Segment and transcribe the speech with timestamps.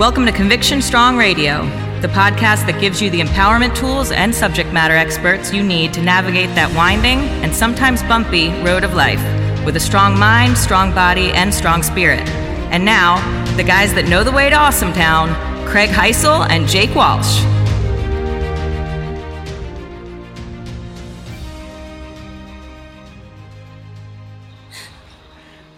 [0.00, 1.60] Welcome to Conviction Strong Radio,
[2.00, 6.00] the podcast that gives you the empowerment tools and subject matter experts you need to
[6.00, 9.20] navigate that winding and sometimes bumpy road of life
[9.66, 12.26] with a strong mind, strong body, and strong spirit.
[12.72, 13.20] And now,
[13.58, 15.28] the guys that know the way to Awesome Town,
[15.68, 17.40] Craig Heisel and Jake Walsh.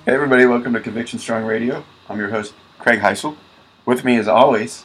[0.04, 1.84] Hey everybody, welcome to Conviction Strong Radio.
[2.08, 3.36] I'm your host, Craig Heisel.
[3.84, 4.84] With me, as always,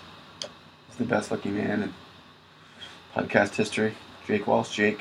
[0.89, 1.93] is the best looking man in
[3.15, 3.93] podcast history,
[4.25, 4.75] Jake Walsh.
[4.75, 4.97] Jake,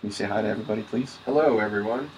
[0.00, 1.18] can you say hi to everybody, please?
[1.24, 2.10] Hello, everyone.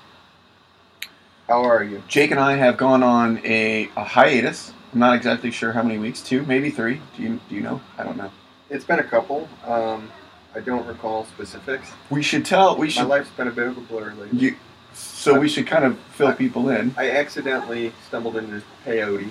[1.46, 2.02] How are you?
[2.08, 4.72] Jake and I have gone on a, a hiatus.
[4.94, 7.02] I'm not exactly sure how many weeks, two, maybe three.
[7.16, 7.82] Do you do you know?
[7.98, 8.30] I don't know.
[8.70, 9.46] It's been a couple.
[9.66, 10.10] Um,
[10.54, 11.90] I don't recall specifics.
[12.08, 12.78] We should tell.
[12.78, 13.02] We should.
[13.02, 14.38] My life's been a bit of a blur lately.
[14.38, 14.56] You,
[14.94, 16.94] so we should kind of fill people in.
[16.96, 19.28] I accidentally stumbled into peyote,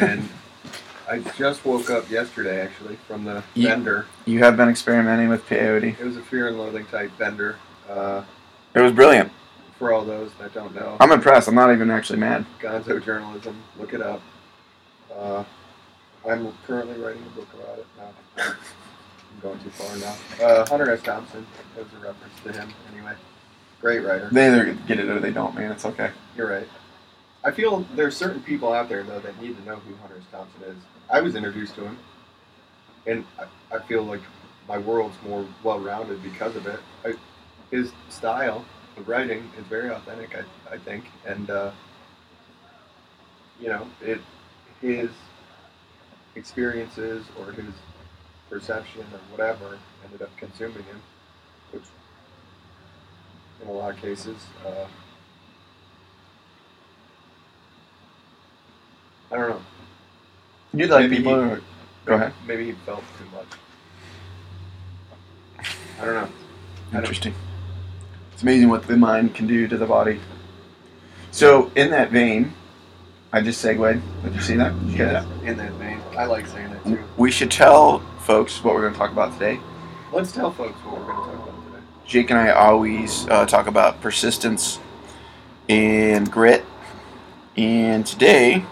[0.00, 0.28] and
[1.10, 4.06] I just woke up yesterday, actually, from the You- vendor.
[4.26, 5.98] You have been experimenting with peyote.
[5.98, 7.56] It was a fear and loathing type vendor.
[7.88, 8.22] Uh,
[8.74, 9.32] It was brilliant.
[9.78, 11.48] for all those that don't know, I'm impressed.
[11.48, 12.44] I'm not even actually mad.
[12.60, 13.56] Gonzo journalism.
[13.78, 14.20] Look it up.
[15.16, 15.44] Uh,
[16.28, 17.86] I'm currently writing a book about it.
[18.38, 20.44] I'm going too far now.
[20.46, 21.00] Uh, Hunter S.
[21.02, 21.46] Thompson.
[21.76, 23.12] That was a reference to him, anyway.
[23.80, 24.28] Great writer.
[24.30, 25.70] They either get it or they don't, man.
[25.72, 26.10] It's okay.
[26.36, 26.68] You're right.
[27.44, 30.20] I feel there's certain people out there though that need to know who Hunter.
[30.32, 30.76] Thompson is.
[31.10, 31.98] I was introduced to him,
[33.06, 34.20] and I, I feel like
[34.68, 36.80] my world's more well-rounded because of it.
[37.04, 37.14] I,
[37.70, 38.64] his style
[38.96, 41.70] of writing is very authentic, I, I think, and uh,
[43.60, 44.20] you know, it
[44.80, 45.10] his
[46.34, 47.72] experiences or his
[48.50, 51.02] perception or whatever ended up consuming him,
[51.72, 51.84] which
[53.62, 54.36] in a lot of cases.
[54.66, 54.86] Uh,
[59.30, 59.60] I don't know.
[60.74, 61.42] You'd like Maybe people.
[61.44, 61.60] he- who-
[62.06, 62.32] Go ahead.
[62.46, 63.46] Maybe he felt too much.
[66.00, 66.20] I don't know.
[66.20, 67.34] I don't- Interesting.
[68.32, 70.20] It's amazing what the mind can do to the body.
[71.32, 72.52] So, in that vein,
[73.32, 74.00] I just segued.
[74.24, 74.78] Did you see that?
[74.80, 75.26] Did you get that?
[75.44, 76.98] In that vein, I like saying it too.
[77.18, 79.60] We should tell folks what we're going to talk about today.
[80.12, 81.84] Let's tell folks what we're going to talk about today.
[82.06, 84.78] Jake and I always uh, talk about persistence
[85.68, 86.64] and grit.
[87.56, 88.64] And today,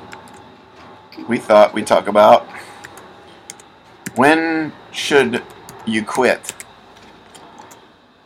[1.28, 2.46] we thought we'd talk about
[4.14, 5.42] when should
[5.84, 6.54] you quit?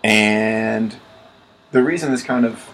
[0.04, 0.96] And
[1.72, 2.70] the reason this kind of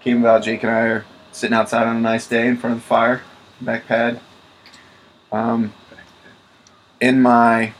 [0.00, 2.82] came about, Jake and I are sitting outside on a nice day in front of
[2.82, 3.22] the fire,
[3.60, 4.20] back pad.
[5.32, 5.72] Um,
[7.00, 7.72] in my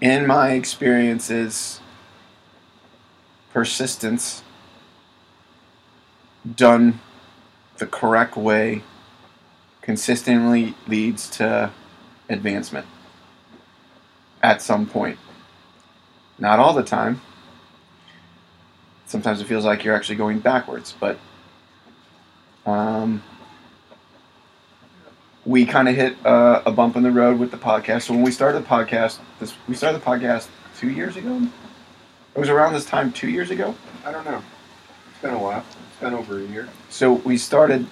[0.00, 1.80] in my experiences,
[3.52, 4.42] persistence
[6.56, 7.00] done
[7.80, 8.82] the correct way
[9.82, 11.70] consistently leads to
[12.28, 12.86] advancement
[14.42, 15.18] at some point.
[16.38, 17.20] Not all the time.
[19.06, 21.18] Sometimes it feels like you're actually going backwards, but
[22.66, 23.22] um,
[25.44, 28.02] we kind of hit uh, a bump in the road with the podcast.
[28.02, 30.48] So when we started the podcast, this we started the podcast
[30.78, 31.48] two years ago.
[32.34, 33.74] It was around this time two years ago.
[34.04, 34.42] I don't know.
[35.10, 35.64] It's been a while.
[36.00, 36.68] Been over a year.
[36.88, 37.86] So we started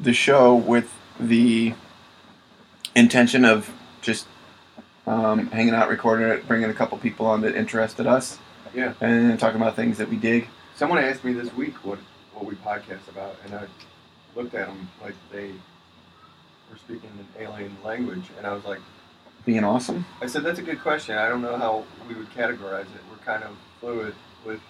[0.00, 1.74] the show with the
[2.94, 3.70] intention of
[4.00, 4.26] just
[5.06, 8.38] um, hanging out, recording it, bringing a couple people on that interested us,
[8.74, 8.94] Yeah.
[9.00, 10.48] and talking about things that we dig.
[10.76, 11.98] Someone asked me this week what
[12.34, 13.64] what we podcast about, and I
[14.34, 15.48] looked at them like they
[16.70, 18.80] were speaking an alien language, and I was like,
[19.44, 20.04] Being awesome.
[20.22, 21.16] I said that's a good question.
[21.18, 23.00] I don't know how we would categorize it.
[23.10, 24.14] We're kind of fluid
[24.44, 24.60] with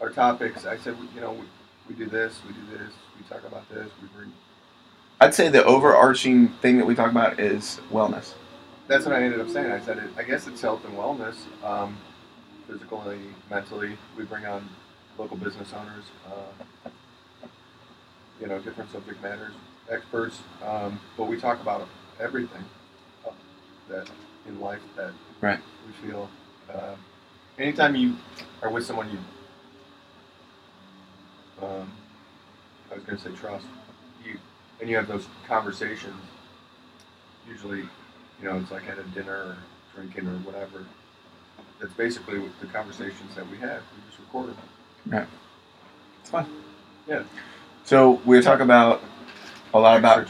[0.00, 0.66] our topics.
[0.66, 1.36] I said, you know,
[1.88, 4.32] we, do this, we do this, we talk about this, we bring.
[5.20, 8.34] I'd say the overarching thing that we talk about is wellness.
[8.88, 9.70] That's what I ended up saying.
[9.70, 11.96] I said, it, I guess it's health and wellness, um,
[12.66, 13.18] physically,
[13.50, 13.96] mentally.
[14.16, 14.68] We bring on
[15.16, 16.88] local business owners, uh,
[18.40, 19.52] you know, different subject matters,
[19.90, 21.88] experts, um, but we talk about
[22.20, 22.64] everything
[23.88, 24.08] that
[24.46, 25.58] in life that Right.
[25.86, 26.28] we feel.
[26.72, 26.94] Uh,
[27.58, 28.16] anytime you
[28.62, 29.18] are with someone you,
[31.64, 31.90] um,
[32.90, 33.66] I was going to say trust,
[34.24, 34.38] you,
[34.80, 36.14] and you have those conversations.
[37.48, 39.56] Usually, you know, it's like at a dinner or
[39.94, 40.84] drinking or whatever.
[41.80, 43.82] That's basically what the conversations that we have.
[43.94, 44.56] We just record them.
[46.20, 46.46] It's fun.
[47.06, 47.24] Yeah.
[47.84, 49.02] So we talk about
[49.74, 50.26] a lot about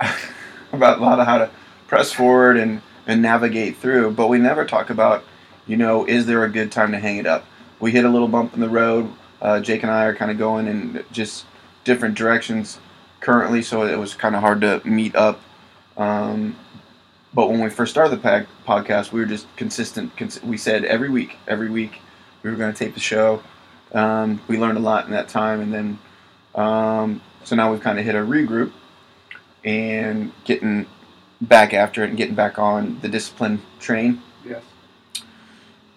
[0.72, 1.50] about a lot of how to
[1.86, 5.24] press forward and, and navigate through, but we never talk about,
[5.66, 7.44] you know, is there a good time to hang it up?
[7.78, 9.12] We hit a little bump in the road.
[9.40, 11.46] Uh, Jake and I are kind of going in just
[11.84, 12.78] different directions.
[13.20, 15.40] currently, so it was kind of hard to meet up.
[15.96, 16.56] Um,
[17.34, 20.16] but when we first started the pag- podcast, we were just consistent.
[20.16, 22.00] Cons- we said every week, every week,
[22.42, 23.42] we were going to tape the show.
[23.92, 25.98] Um, we learned a lot in that time, and then
[26.54, 28.72] um, so now we've kind of hit a regroup
[29.64, 30.86] and getting
[31.40, 34.22] back after it and getting back on the discipline train.
[34.46, 34.62] Yes.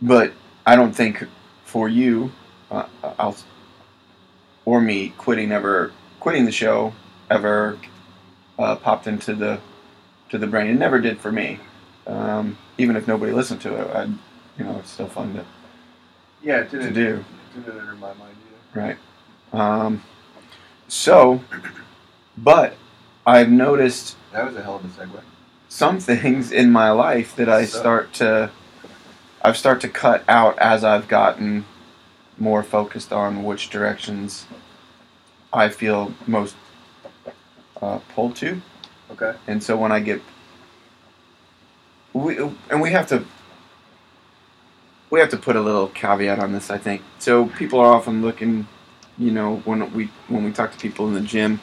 [0.01, 0.33] But
[0.65, 1.25] I don't think
[1.63, 2.31] for you,
[2.73, 2.85] uh,
[3.19, 3.35] I'll
[4.65, 6.93] or me quitting ever quitting the show
[7.29, 7.77] ever
[8.57, 9.59] uh, popped into the
[10.29, 10.67] to the brain.
[10.67, 11.59] It never did for me.
[12.07, 15.45] Um, even if nobody listened to it, I, you know, it's still fun to,
[16.41, 17.23] Yeah, it to didn't, do.
[17.55, 18.35] didn't enter my mind
[18.75, 18.81] either.
[18.81, 18.97] Right.
[19.53, 20.03] Um,
[20.87, 21.41] so,
[22.37, 22.75] but
[23.25, 25.21] I've noticed That was a hell of a segue.
[25.69, 28.49] some things in my life that I So- start to
[29.45, 31.65] I've start to cut out as I've gotten
[32.37, 34.45] more focused on which directions
[35.51, 36.55] I feel most
[37.81, 38.61] uh, pulled to,
[39.11, 39.35] Okay.
[39.47, 40.21] and so when I get
[42.13, 42.37] we
[42.69, 43.25] and we have to
[45.09, 46.71] we have to put a little caveat on this.
[46.71, 47.45] I think so.
[47.47, 48.67] People are often looking,
[49.17, 51.61] you know, when we when we talk to people in the gym,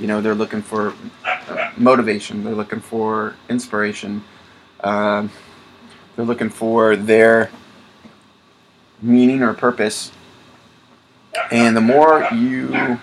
[0.00, 0.94] you know, they're looking for
[1.24, 2.42] uh, motivation.
[2.42, 4.24] They're looking for inspiration.
[4.82, 5.30] Um,
[6.16, 7.50] they're looking for their
[9.00, 10.12] meaning or purpose.
[11.50, 12.98] And the more you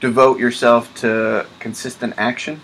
[0.00, 2.60] devote yourself to consistent action,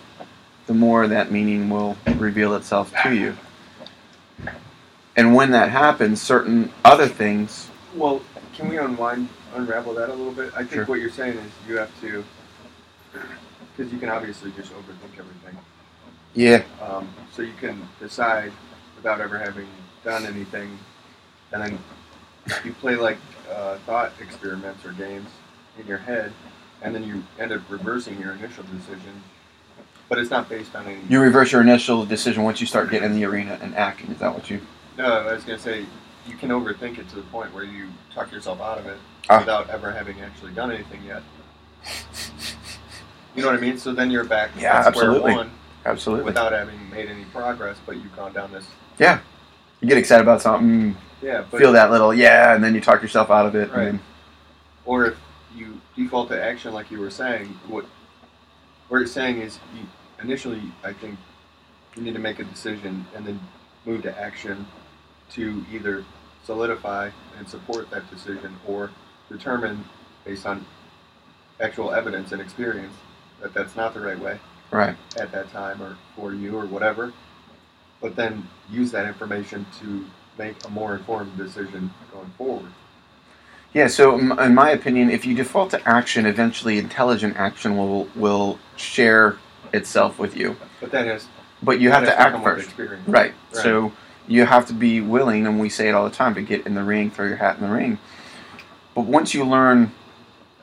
[0.66, 3.36] the more that meaning will reveal itself to you.
[5.16, 7.68] And when that happens, certain other things.
[7.94, 8.22] Well,
[8.54, 10.52] can we unwind, unravel that a little bit?
[10.54, 10.84] I think Sure.
[10.86, 12.24] what you're saying is you have to,
[13.76, 15.58] because you can obviously just overthink everything.
[16.34, 18.52] Yeah, Um, so you can decide
[18.96, 19.68] without ever having
[20.02, 20.78] done anything,
[21.52, 21.78] and then
[22.64, 23.18] you play like
[23.50, 25.28] uh, thought experiments or games
[25.78, 26.32] in your head,
[26.82, 29.22] and then you end up reversing your initial decision.
[30.08, 31.00] But it's not based on any.
[31.08, 34.10] you reverse your initial decision once you start getting in the arena and acting.
[34.10, 34.60] Is that what you?
[34.98, 35.86] No, I was gonna say
[36.26, 38.98] you can overthink it to the point where you talk yourself out of it
[39.30, 39.38] Ah.
[39.38, 41.22] without ever having actually done anything yet.
[43.34, 43.78] You know what I mean?
[43.78, 45.32] So then you're back Yeah, absolutely.
[45.34, 45.50] one
[45.86, 46.24] Absolutely.
[46.26, 48.66] without having made any progress, but you've gone down this.
[48.98, 49.20] Yeah,
[49.80, 53.00] you get excited about something, Yeah, but feel that little yeah, and then you talk
[53.00, 53.70] yourself out of it.
[53.70, 53.88] Right.
[53.88, 54.00] And
[54.84, 55.16] or if
[55.54, 57.84] you default to action like you were saying, what
[58.88, 59.86] what you're saying is you,
[60.22, 61.18] initially I think
[61.96, 63.40] you need to make a decision and then
[63.86, 64.66] move to action
[65.30, 66.04] to either
[66.44, 68.90] solidify and support that decision or
[69.30, 69.84] determine
[70.24, 70.64] based on
[71.60, 72.94] actual evidence and experience
[73.40, 74.38] that that's not the right way
[74.70, 74.96] right.
[75.18, 77.12] at that time or for you or whatever
[78.00, 80.04] but then use that information to
[80.38, 82.70] make a more informed decision going forward
[83.74, 83.86] Yeah.
[83.86, 88.58] So, m- in my opinion, if you default to action, eventually intelligent action will will
[88.76, 89.36] share
[89.72, 90.56] itself with you.
[90.80, 91.26] but that has
[91.62, 92.70] But you have to act first.
[92.78, 92.98] Right.
[93.06, 93.34] Right.
[93.52, 93.92] So
[94.28, 96.74] you have to be willing, and we say it all the time, to get in
[96.74, 97.98] the ring, throw your hat in the ring.
[98.94, 99.92] But once you learn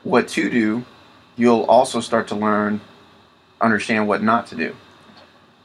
[0.04, 0.84] what to do,
[1.36, 2.80] you'll also start to learn,
[3.60, 4.74] understand what not to do.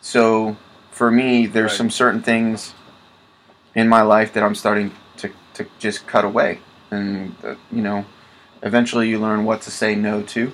[0.02, 0.58] So
[0.92, 1.78] for me, there's Right.
[1.78, 2.74] some certain things
[3.76, 6.60] in my life that I'm starting to, to just cut away.
[6.92, 8.06] And, uh, you know,
[8.64, 10.52] eventually you learn what to say no to,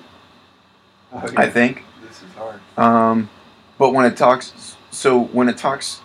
[1.12, 1.84] Oh, I think.
[2.02, 2.60] this is hard.
[2.78, 3.30] Um,
[3.78, 6.00] but when it talks, so when it talks,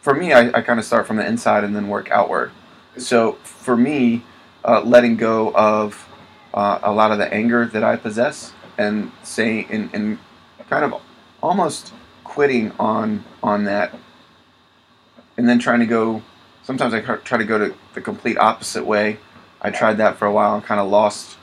[0.00, 2.52] for me, I, I kind of start from the inside and then work outward.
[2.96, 4.22] So for me,
[4.64, 6.06] uh, letting go of
[6.52, 10.18] uh, a lot of the anger that I possess and saying and, and
[10.68, 11.00] kind of
[11.42, 11.92] almost
[12.24, 13.94] quitting on on that,
[15.36, 16.22] and then trying to go.
[16.70, 19.16] Sometimes I try to go to the complete opposite way.
[19.60, 21.36] I tried that for a while and kind of lost,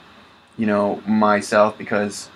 [0.56, 2.30] you know, myself because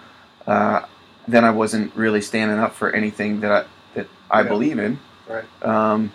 [0.46, 0.82] uh,
[1.26, 4.48] then I wasn't really standing up for anything that I that I Yeah.
[4.48, 4.98] believe in.
[5.26, 5.44] Right.
[5.62, 6.12] Um,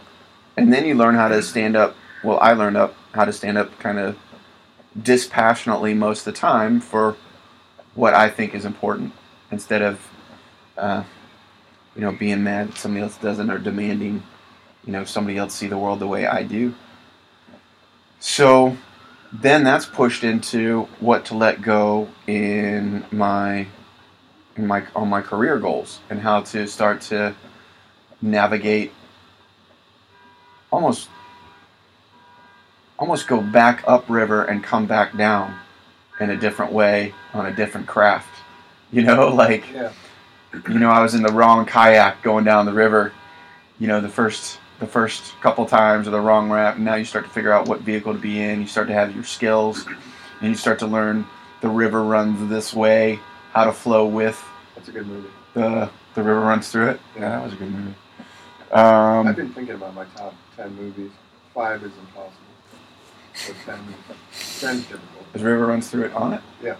[0.55, 1.95] and then you learn how to stand up.
[2.23, 4.15] Well, I learned up how to stand up kind of
[5.01, 7.15] dispassionately most of the time for
[7.95, 9.13] what I think is important
[9.49, 10.07] instead of,
[10.77, 11.05] uh,
[11.95, 14.21] you know, being mad that somebody else doesn't or demanding,
[14.87, 16.73] you know, somebody else see the world the way I do.
[18.19, 18.77] So
[19.31, 23.67] then that's pushed into what to let go in my
[24.55, 27.35] in my on my career goals and how to start to
[28.21, 28.91] navigate
[30.71, 31.09] almost
[32.97, 35.59] almost go back upriver and come back down
[36.19, 38.29] in a different way on a different craft.
[38.89, 39.91] You know, like Yeah.
[40.69, 43.11] you know, I was in the wrong kayak going down the river,
[43.79, 47.05] you know, the first the first couple times or the wrong wrap, and now you
[47.05, 48.61] start to figure out what vehicle to be in.
[48.61, 49.85] You start to have your skills,
[50.41, 51.25] and you start to learn
[51.61, 53.19] the river runs this way,
[53.53, 54.41] how to flow with
[54.75, 55.29] That's a good movie.
[55.53, 56.99] the the river runs through it.
[57.15, 57.95] Yeah, that was a good movie.
[58.71, 61.11] Um, I've been thinking about my top ten movies.
[61.53, 62.31] Five is impossible.
[63.33, 63.79] So ten,
[64.59, 65.25] ten's difficult.
[65.33, 66.41] is river runs through it on it?
[66.61, 66.75] Yeah.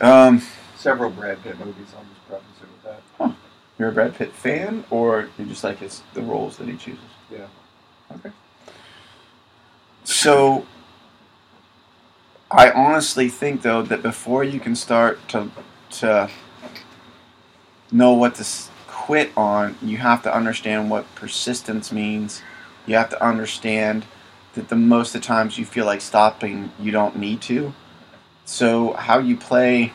[0.00, 0.42] Um,
[0.76, 1.88] Several Brad Pitt movies.
[1.96, 2.82] I'll just preface it with
[3.18, 3.34] that.
[3.80, 7.00] You're a Brad Pitt fan, or you just like his the roles that he chooses?
[7.32, 7.46] Yeah.
[8.14, 8.30] Okay.
[10.04, 10.66] So,
[12.50, 15.50] I honestly think though that before you can start to
[15.92, 16.28] to
[17.90, 18.46] know what to
[18.86, 22.42] quit on, you have to understand what persistence means.
[22.86, 24.04] You have to understand
[24.54, 27.72] that the most of the times you feel like stopping, you don't need to.
[28.44, 29.94] So, how you play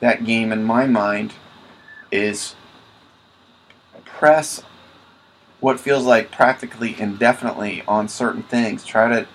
[0.00, 1.34] that game in my mind
[2.10, 2.54] is
[4.18, 4.62] press
[5.60, 8.84] what feels like practically indefinitely on certain things.
[8.84, 9.26] Try to,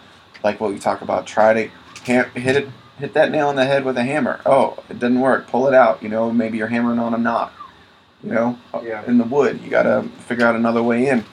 [0.44, 1.68] like what we talk about, try to
[2.06, 4.40] ha- hit it, hit that nail on the head with a hammer.
[4.46, 5.48] Oh, it didn't work.
[5.48, 6.02] Pull it out.
[6.04, 7.52] You know, maybe you're hammering on a knot.
[8.24, 9.04] You know, Yeah.
[9.06, 9.60] in the wood.
[9.62, 11.26] You gotta figure out another way in.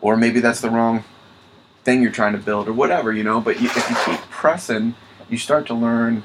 [0.00, 1.02] Or maybe that's the wrong
[1.84, 3.12] thing you're trying to build, or whatever.
[3.12, 4.94] You know, but you, if you keep pressing,
[5.28, 6.22] you start to learn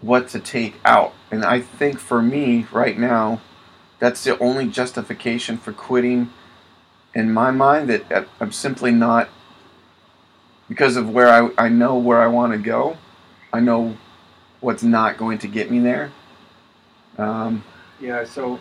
[0.00, 1.12] what to take out.
[1.30, 3.40] And I think for me right now,
[3.98, 6.30] that's the only justification for quitting
[7.14, 9.28] in my mind that I'm simply not
[10.68, 12.96] because of where I, I know where I want to go.
[13.52, 13.96] I know
[14.60, 16.12] what's not going to get me there.
[17.16, 17.64] Um,
[18.00, 18.24] Yeah.
[18.24, 18.50] So.
[18.50, 18.58] Man,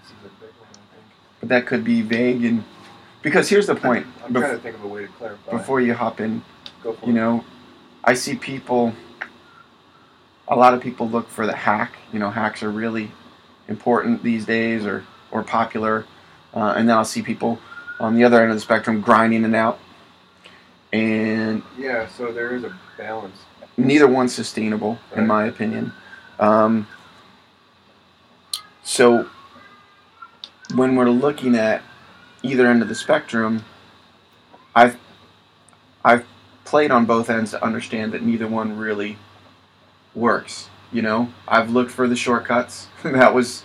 [0.00, 0.68] this is a big one.
[0.72, 1.06] I think.
[1.40, 2.64] but that could be vague and
[3.22, 5.50] because here's the point I'm bef- trying to think of a way to clarify.
[5.52, 6.42] before you hop in
[6.82, 7.14] Go for you it.
[7.14, 7.44] know
[8.04, 8.92] i see people
[10.48, 13.10] a lot of people look for the hack you know hacks are really
[13.68, 16.04] important these days or or popular
[16.54, 17.58] uh, and then i'll see people
[18.00, 19.78] on the other end of the spectrum grinding it out
[20.92, 22.06] and Yeah.
[22.08, 23.36] So there is a balance.
[23.76, 25.92] neither one's sustainable in my opinion
[26.38, 26.86] um,
[28.82, 29.28] so
[30.74, 31.82] when we're looking at
[32.42, 33.64] either end of the spectrum
[34.76, 34.96] i've
[36.04, 36.24] i've
[36.64, 39.16] played on both ends to understand that neither one really
[40.14, 43.62] works you know i've looked for the shortcuts that was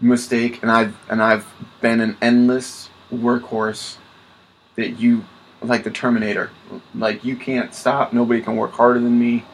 [0.00, 1.46] a mistake and i've and i've
[1.80, 3.98] been an endless workhorse
[4.74, 5.24] that you
[5.62, 6.50] like the terminator
[6.94, 9.44] like you can't stop nobody can work harder than me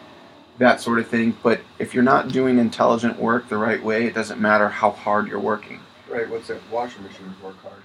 [0.58, 4.14] that sort of thing but if you're not doing intelligent work the right way it
[4.14, 6.28] doesn't matter how hard you're working Right.
[6.28, 6.60] What's it?
[6.72, 7.82] Washing machines work hard,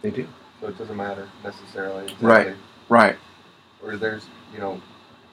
[0.00, 0.28] they do
[0.60, 2.04] so it doesn't matter necessarily.
[2.04, 2.26] Exactly.
[2.28, 2.56] Right.
[2.88, 3.16] right
[3.82, 4.80] Or there's, you know,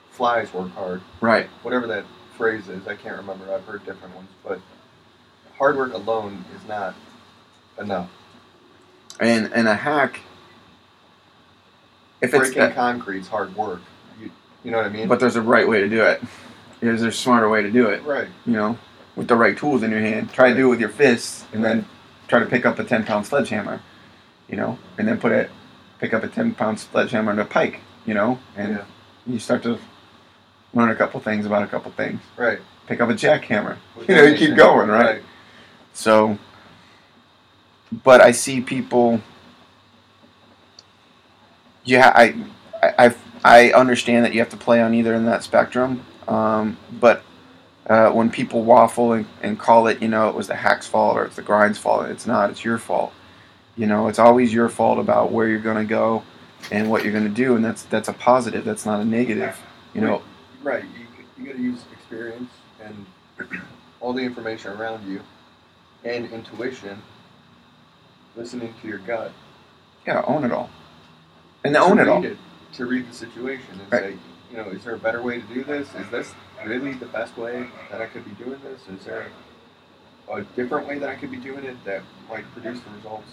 [0.10, 1.02] flies work hard.
[1.22, 2.06] right Whatever that
[2.38, 3.54] phrase is, I can't remember.
[3.54, 4.60] I've heard different ones, but
[5.58, 6.96] hard work alone is not
[7.80, 8.10] enough.
[9.20, 10.20] and and a hack
[12.22, 13.82] if it's Breaking concrete's hard work.
[14.20, 14.32] You,
[14.64, 15.08] you know what I mean?
[15.08, 16.22] but there's a right way to do it
[16.84, 18.28] there's a smarter way to do it right.
[18.46, 18.78] you know
[19.16, 21.64] with the right tools in your hand try to do it with your fists and
[21.64, 21.86] then
[22.28, 23.82] try to pick up a 10 pound sledgehammer
[24.50, 25.50] you know and then put it
[26.00, 28.86] pick up a 10 pound sledgehammer and a pike you know and yeah.
[29.26, 29.80] you start to
[30.74, 32.60] learn a couple things about a couple things Right.
[32.88, 33.78] pick up a jackhammer
[34.08, 35.22] You know, you keep going, right?
[35.94, 36.38] So,
[38.04, 39.22] but I see people.
[41.84, 42.36] Yeah, I,
[42.82, 46.04] I, I, I understand that you have to play on either in that spectrum.
[46.28, 47.24] Um, but
[47.88, 51.18] uh, when people waffle and, and call it, you know, it was the hack's fault
[51.18, 52.50] or it's the grind's fault, it's not.
[52.50, 53.14] It's your fault.
[53.76, 56.24] You know, it's always your fault about where you're going to go
[56.72, 58.64] and what you're going to do, and that's that's a positive.
[58.64, 59.60] That's not a negative.
[59.94, 60.22] You know,
[60.64, 60.84] Right.
[60.84, 61.06] You,
[61.38, 62.52] you got to use experience
[62.82, 63.06] and
[64.02, 65.22] all the information around you
[66.04, 67.02] and intuition,
[68.36, 69.32] listening to your gut.
[70.08, 70.70] yeah, own it all,
[71.64, 72.24] and own it all.
[72.24, 72.38] It,
[72.74, 74.02] to read the situation and Right.
[74.14, 74.18] say,
[74.52, 75.88] you know, is there a better way to do this?
[75.96, 76.34] Is this
[76.66, 78.82] really the best way that I could be doing this?
[78.88, 79.28] Is there
[80.32, 83.30] a different way that I could be doing it that might produce the results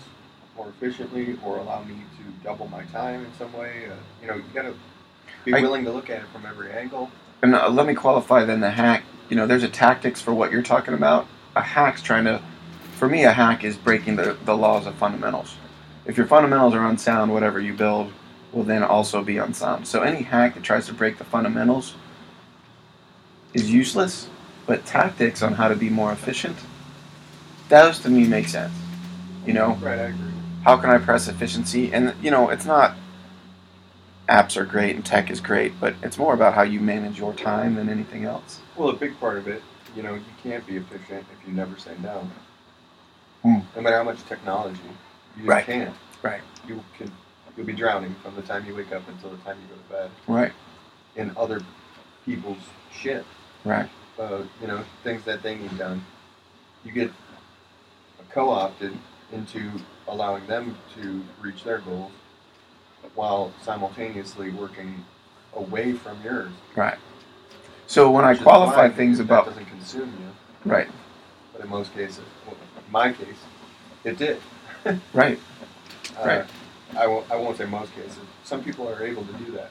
[0.56, 3.86] more efficiently or allow me to double my time in some way?
[3.90, 4.74] Uh, you know, you got to
[5.44, 7.10] be I- willing to look at it from every angle.
[7.42, 9.04] And uh, let me qualify then the hack.
[9.28, 11.26] You know, there's a tactics for what you're talking about.
[11.56, 12.40] A hack's trying to,
[12.96, 15.56] for me, a hack is breaking the, the laws of fundamentals.
[16.04, 18.12] If your fundamentals are unsound, whatever you build
[18.52, 19.86] will then also be unsound.
[19.86, 21.94] So any hack that tries to break the fundamentals
[23.54, 24.28] is useless,
[24.66, 26.56] but tactics on how to be more efficient,
[27.68, 28.74] those to me make sense.
[29.46, 30.32] You know, Right, I agree.
[30.64, 31.92] how can I press efficiency?
[31.92, 32.94] And you know, it's not
[34.30, 37.34] apps are great and tech is great, but it's more about how you manage your
[37.34, 38.60] time than anything else.
[38.76, 39.62] Well, a big part of it,
[39.96, 42.28] you know, you can't be efficient if you never say no.
[43.42, 43.58] Hmm.
[43.74, 44.78] No matter how much technology,
[45.36, 45.66] you just Right.
[45.66, 45.94] can't.
[46.22, 46.42] Right.
[46.68, 47.10] You can,
[47.56, 50.02] you'll be drowning from the time you wake up until the time you go to
[50.02, 50.52] bed Right.
[51.16, 51.60] in other
[52.24, 52.58] people's
[52.92, 53.26] shit.
[53.64, 53.88] Right.
[54.18, 56.04] uh, you know, things that they need done.
[56.84, 57.10] You get
[58.30, 58.96] co-opted
[59.32, 59.70] into
[60.08, 62.12] allowing them to reach their goals
[63.20, 65.04] while simultaneously working
[65.52, 66.50] away from yours.
[66.74, 66.96] Right.
[67.86, 70.88] So when I which is qualify things because about doesn't consume you, right,
[71.52, 73.36] but in most cases, well, in my case,
[74.04, 74.40] it did.
[75.12, 75.38] right,
[76.18, 76.44] Uh, Right.
[76.96, 78.16] I won't, I won't say most cases.
[78.42, 79.70] Some people are able to do that.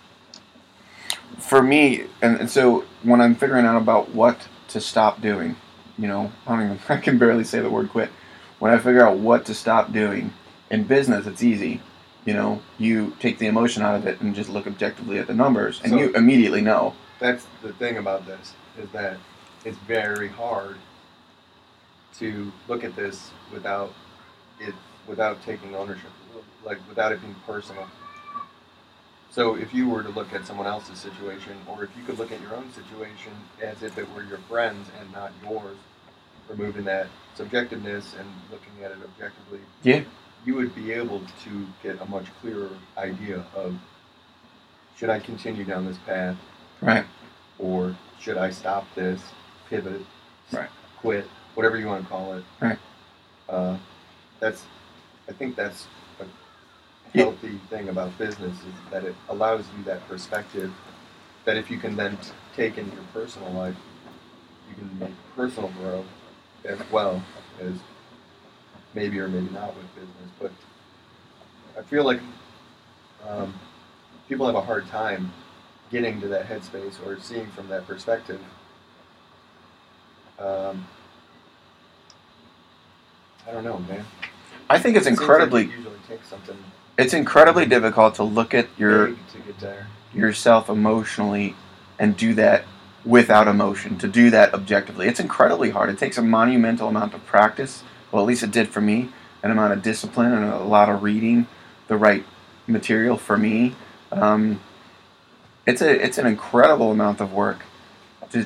[1.40, 5.56] for me, and, and so when I'm figuring out about what to stop doing,
[5.98, 8.12] you know, I don't even, I can barely say the word quit.
[8.60, 10.34] When I figure out what to stop doing
[10.70, 11.82] in business, it's easy.
[12.30, 15.34] You know, you take the emotion out of it and just look objectively at the
[15.34, 16.94] numbers, and So- you immediately know.
[17.18, 19.18] That's the thing about this is that
[19.66, 20.76] it's very hard
[22.20, 23.96] to look at this without
[24.60, 24.76] it
[25.08, 26.12] without taking ownership,
[26.64, 27.88] like without it being personal.
[29.32, 32.32] So if you were to look at someone else's situation, or if you could look
[32.32, 35.78] at your own situation as if it were your friend's and not yours,
[36.48, 40.02] removing that subjectiveness and looking at it objectively, Yeah.
[40.46, 43.76] You would be able to get a much clearer idea of
[44.96, 46.36] should I continue down this path
[46.82, 47.06] Right.
[47.58, 49.22] or should I stop this,
[49.70, 50.06] pivot,
[50.52, 50.70] Right.
[50.98, 52.44] quit, whatever you want to call it.
[52.60, 52.80] Right.
[53.48, 53.78] Uh,
[54.40, 54.64] that's,
[55.28, 55.88] I think that's
[56.20, 56.26] a
[57.14, 57.24] Yeah.
[57.26, 60.74] healthy thing about business is that it allows you that perspective
[61.46, 63.76] that if you can then t- take into your personal life,
[64.70, 66.06] you can make personal growth
[66.66, 67.22] as well
[67.62, 67.74] as
[68.94, 70.30] maybe or maybe not with business.
[70.40, 70.52] But
[71.78, 72.20] I feel like
[73.28, 73.54] um,
[74.28, 75.32] people have a hard time
[75.92, 78.42] getting to that headspace or seeing from that perspective.
[80.38, 80.88] Um,
[83.48, 84.06] I don't know, man.
[84.70, 86.58] I think it's It seems like incredibly it usually takes something
[87.00, 89.88] it's incredibly difficult to look at your to get there.
[90.14, 91.56] yourself emotionally
[91.98, 92.66] and do that
[93.06, 95.08] without emotion, to do that objectively.
[95.08, 95.90] It's incredibly hard.
[95.90, 97.84] It takes a monumental amount of practice.
[98.12, 99.10] Well, at least it did for me.
[99.44, 101.48] An amount of discipline and a lot of reading
[101.88, 102.26] the right
[102.68, 103.76] material for me.
[104.12, 104.60] Um,
[105.66, 107.60] it's a it's an incredible amount of work.
[108.32, 108.46] To,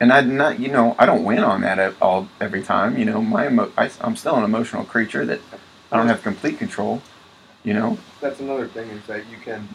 [0.00, 2.96] and I not you know I don't win on that at all every time.
[2.96, 5.40] You know my emo- I, I'm still an emotional creature that
[5.92, 7.02] I don't have complete control.
[7.64, 9.68] You know That's another thing is that you can,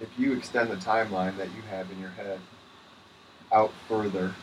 [0.00, 2.38] if you extend the timeline that you have in your head
[3.52, 4.34] out further,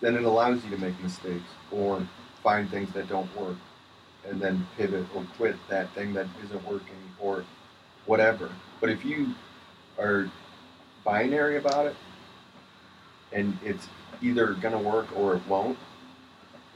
[0.00, 2.06] then it allows you to make mistakes or
[2.42, 3.56] find things that don't work
[4.28, 7.44] and then pivot or quit that thing that isn't working or
[8.06, 8.50] whatever.
[8.80, 9.34] But if you
[9.98, 10.30] are
[11.04, 11.96] binary about it
[13.32, 13.88] and it's
[14.20, 15.78] either going to work or it won't,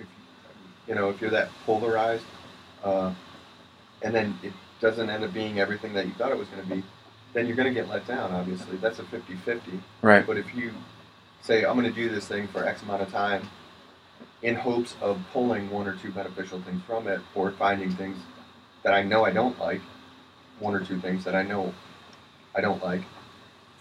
[0.01, 0.07] if,
[0.89, 2.25] you know, if you're that polarized,
[2.83, 3.13] uh,
[4.03, 6.75] and then it doesn't end up being everything that you thought it was going to
[6.75, 6.83] be,
[7.33, 8.77] then you're going to get let down, obviously.
[8.79, 9.81] That's a 50 50.
[10.03, 10.73] right But if you
[11.43, 13.49] say, I'm going to do this thing for X amount of time
[14.42, 18.18] in hopes of pulling one or two beneficial things from it or finding things
[18.83, 19.81] that I know I don't like,
[20.59, 21.75] one or two things that I know
[22.55, 23.03] I don't like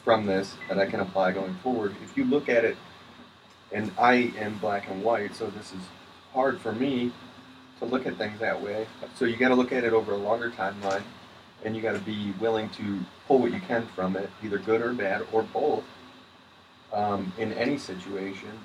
[0.04, 2.78] from this that I can apply going forward, if you look at it,
[3.72, 5.82] and I am black and white, so this is
[6.34, 7.12] hard for me
[7.80, 8.88] to look at things that way.
[9.16, 11.04] So you got to look at it over a longer timeline,
[11.64, 14.82] and you got to be willing to pull what you can from it, either good
[14.82, 15.84] or bad or both,
[16.94, 18.60] um, in any situation.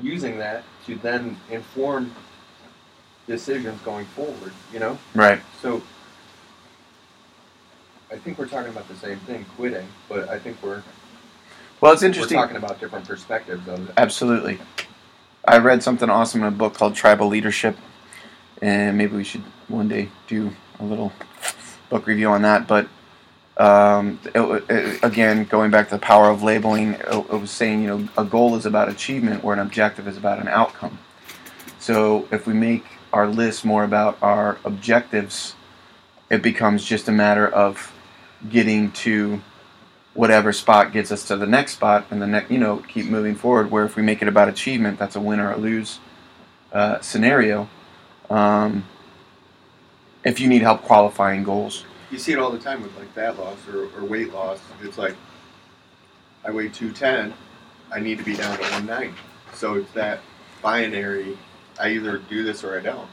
[0.00, 2.14] Using that to then inform
[3.26, 4.52] decisions going forward.
[4.72, 5.82] You know, right so.
[8.08, 10.82] I think we're talking about the same thing, quitting, but I think we're
[11.80, 12.36] well it's interesting.
[12.36, 13.94] we're talking about different perspectives of it.
[13.96, 14.58] Absolutely.
[15.46, 17.76] I read something awesome in a book called Tribal Leadership,
[18.62, 21.12] and maybe we should one day do a little
[21.88, 22.66] book review on that.
[22.66, 22.88] But
[23.56, 27.82] um, it, it, again, going back to the power of labeling, it, it was saying,
[27.82, 30.98] you know, a goal is about achievement, where an objective is about an outcome.
[31.78, 35.54] So if we make our list more about our objectives,
[36.28, 37.92] it becomes just a matter of
[38.48, 39.40] getting to
[40.12, 43.34] whatever spot gets us to the next spot and the next you know keep moving
[43.34, 45.98] forward where if we make it about achievement that's a win or a lose
[46.72, 47.68] uh, scenario
[48.30, 48.84] um,
[50.24, 53.38] if you need help qualifying goals You see it all the time with like fat
[53.38, 54.60] loss or, or weight loss.
[54.82, 55.14] It's like
[56.44, 57.34] I weigh two ten,
[57.92, 59.14] I need to be down to one ninety.
[59.54, 60.20] So it's that
[60.62, 61.36] binary.
[61.78, 63.08] I either do this or I don't.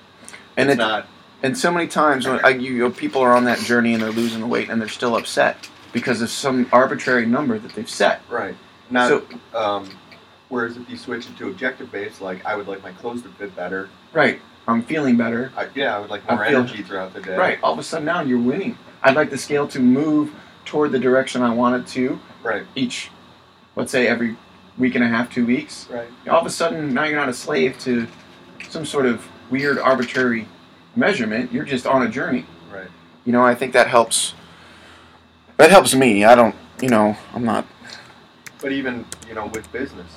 [0.57, 1.07] and it's it, not
[1.43, 4.01] and so many times when I, you, you know, people are on that journey and
[4.01, 7.89] they're losing the weight and they're still upset because of some arbitrary number that they've
[7.89, 8.55] set right.
[8.89, 9.09] Not.
[9.09, 9.89] so um,
[10.49, 13.29] whereas if you switch it to objective based, like I would like my clothes to
[13.29, 13.89] fit better.
[14.13, 17.21] right i'm feeling better I, yeah, I would like I more feel- energy throughout the
[17.21, 17.35] day.
[17.35, 20.33] right all of a sudden now you're winning i'd like the scale to move
[20.65, 22.63] toward the direction i want it to Right.
[22.75, 23.09] each
[23.75, 24.35] let's say every
[24.77, 26.07] week and a half, two weeks, Right.
[26.27, 28.07] all of a sudden now you're not a slave to
[28.69, 30.47] some sort of weird arbitrary
[30.95, 31.51] measurement.
[31.53, 32.45] You're just on a journey.
[32.73, 32.87] Right.
[33.23, 34.33] You know, I think that helps.
[35.57, 36.25] That helps me.
[36.25, 36.55] I don't.
[36.81, 37.67] You know, I'm not.
[38.61, 40.11] But even you know with business,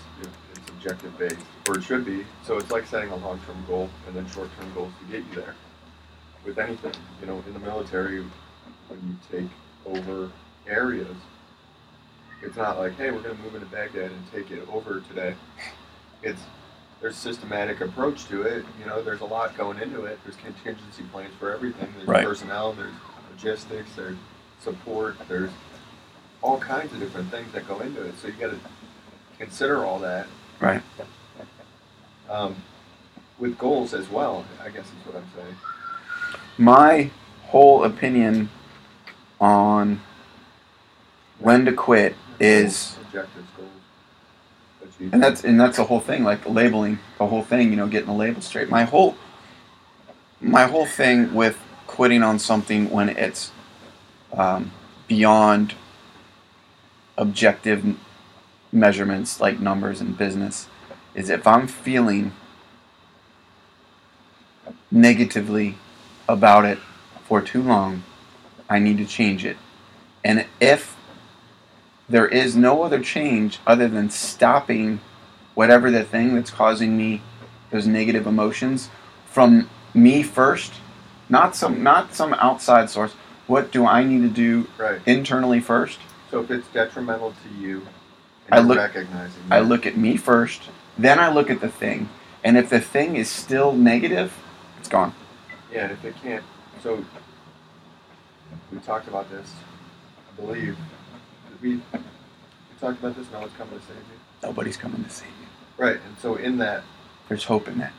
[0.87, 2.25] objective based, or it should be.
[2.45, 5.27] So it's like setting a long term goal and then short term goals to get
[5.29, 5.55] you there.
[6.45, 8.25] With anything, you know, in the military,
[8.89, 9.01] when
[9.33, 9.51] you take
[9.85, 10.31] over
[10.69, 11.17] areas,
[12.43, 15.35] it's not like, hey, we're going to move into Baghdad and take it over today.
[16.23, 16.41] It's
[17.01, 18.65] there's systematic approach to it.
[18.81, 20.19] You know, there's a lot going into it.
[20.25, 21.93] There's contingency plans for everything.
[21.97, 22.25] There's Right.
[22.25, 22.73] personnel.
[22.73, 22.95] There's
[23.31, 23.91] logistics.
[23.95, 24.17] There's
[24.63, 25.17] support.
[25.29, 25.51] There's
[26.43, 28.15] all kinds of different things that go into it.
[28.19, 28.59] So you got to
[29.39, 30.27] consider all that.
[30.61, 30.83] Right.
[32.29, 32.57] Um,
[33.39, 35.57] with goals as well, I guess is what I'm saying.
[36.59, 37.11] My
[37.45, 38.49] whole opinion
[39.41, 40.01] on
[41.39, 46.99] when to quit is objectives, goals, and that's and that's the whole thing like labeling
[47.19, 49.15] the whole thing you know getting the label straight my whole
[50.41, 53.53] my whole thing with quitting on something when it's
[54.33, 54.73] um,
[55.09, 55.75] beyond
[57.17, 57.97] objective
[58.77, 60.69] measurements like numbers in business
[61.15, 62.33] is if i'm feeling
[64.91, 65.77] negatively
[66.29, 66.79] about it
[67.25, 68.03] for too long
[68.69, 69.57] i need to change it
[70.23, 70.97] and if
[72.09, 75.01] there is no other change other than stopping
[75.55, 77.23] whatever the thing that's causing me
[77.71, 78.91] those negative emotions
[79.27, 80.75] from me first
[81.29, 83.13] not some not some outside source
[83.47, 85.01] what do i need to do right.
[85.07, 85.99] internally first
[86.31, 87.89] So if it's detrimental to you, and
[88.51, 88.79] I look-
[89.51, 90.63] i look at me first
[90.99, 92.09] then i look at the thing
[92.45, 94.33] and if the thing is still negative
[94.79, 95.13] it's gone
[95.73, 96.45] Yeah, and if it can't,
[96.83, 97.05] so
[98.73, 99.53] we talked about this.
[100.39, 100.77] I believe
[101.61, 101.83] we, we
[102.81, 103.27] talked about this.
[103.33, 104.19] No one's coming to save you.
[104.43, 105.49] nobody's coming to save you
[105.85, 106.83] Right, and so in that,
[107.29, 107.93] there's hope in that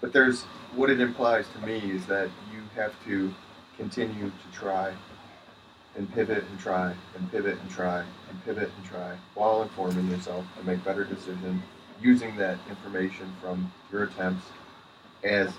[0.00, 0.42] but there's
[0.74, 3.32] what it implies to me is that you have to
[3.76, 4.92] continue to try
[5.96, 10.44] and pivot and try and pivot and try and pivot and try while informing yourself
[10.56, 11.62] and make better decisions
[12.00, 14.46] using that information from your attempts
[15.24, 15.52] as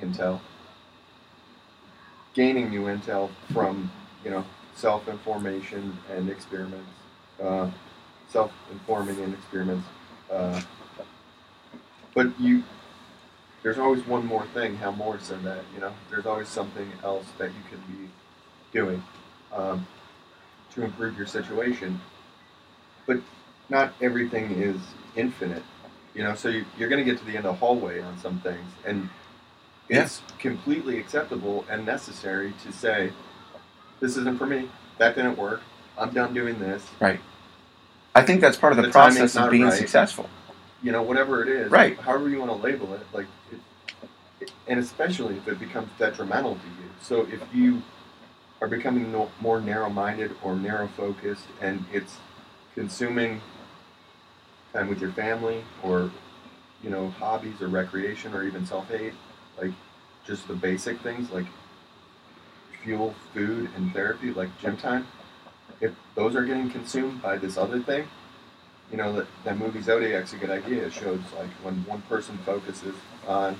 [0.00, 0.40] intel
[2.34, 3.90] gaining new intel from
[4.24, 6.90] you know self-information and experiments
[7.42, 7.68] uh,
[8.28, 9.86] self-informing and experiments
[10.30, 10.60] uh,
[12.14, 12.62] but you
[13.64, 14.76] there's always one more thing.
[14.76, 18.10] Hal Moore said that, you know, there's always something else that you could be
[18.72, 19.02] doing
[19.54, 19.86] um,
[20.74, 22.00] to improve your situation.
[23.06, 23.20] But
[23.68, 24.76] not everything is
[25.16, 25.62] infinite,
[26.14, 26.34] you know.
[26.34, 28.70] So you, you're going to get to the end of the hallway on some things,
[28.84, 29.08] and
[29.88, 33.12] it's completely acceptable and necessary to say,
[34.00, 34.70] "This isn't for me.
[34.98, 35.62] That didn't work.
[35.98, 37.20] I'm done doing this." Right.
[38.14, 39.72] I think that's part of the, The process of being right.
[39.72, 40.30] successful
[40.84, 41.98] you know, whatever it is, Right.
[41.98, 46.66] However you want to label it, like, it, and especially if it becomes detrimental to
[46.66, 46.90] you.
[47.00, 47.82] So if you
[48.60, 52.16] are becoming no, more narrow-minded or narrow-focused, and it's
[52.74, 53.40] consuming
[54.72, 56.10] time with your family, or
[56.82, 59.14] you know, hobbies or recreation, or even self-hate,
[59.60, 59.72] like
[60.26, 61.46] just the basic things like
[62.82, 65.06] fuel, food, and therapy, like gym time.
[65.80, 68.06] If those are getting consumed by this other thing,
[68.90, 70.86] you know that that movie Zodiac's a good idea.
[70.86, 72.94] It shows like when one person focuses
[73.26, 73.58] on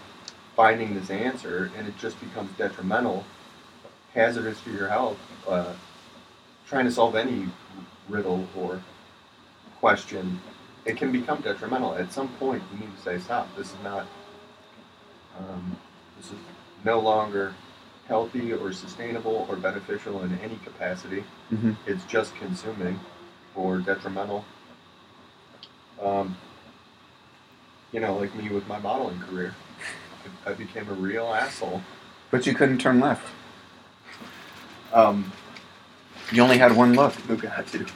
[0.55, 3.25] finding this answer and it just becomes detrimental,
[4.15, 5.19] hazardous to your health.
[5.47, 5.73] Uh,
[6.67, 7.47] trying to solve any
[8.09, 8.81] riddle or
[9.81, 10.41] question,
[10.85, 11.95] it can become detrimental.
[11.95, 13.55] At some point, you need to say, "Stop!
[13.57, 14.07] This is not.
[15.39, 15.77] Um,
[16.17, 16.39] this is
[16.85, 17.55] no longer
[18.07, 21.25] healthy or sustainable or beneficial in any capacity.
[21.53, 21.73] mm-hmm.
[21.87, 23.01] It's just consuming
[23.55, 24.45] or detrimental."
[26.01, 26.37] Um,
[27.93, 29.55] you know, like me with my modeling career,
[30.47, 31.83] I, I became a real asshole.
[32.31, 33.29] but you couldn't turn left
[34.95, 35.31] Um,
[36.33, 37.87] you only had one look who got to?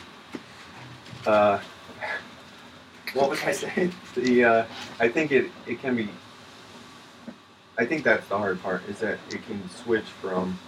[1.24, 1.60] Uh,
[3.14, 3.92] what was I saying?
[4.14, 4.64] The uh,
[4.98, 6.08] I think it, it can be.
[7.78, 10.58] I think that's the hard part is that it can switch from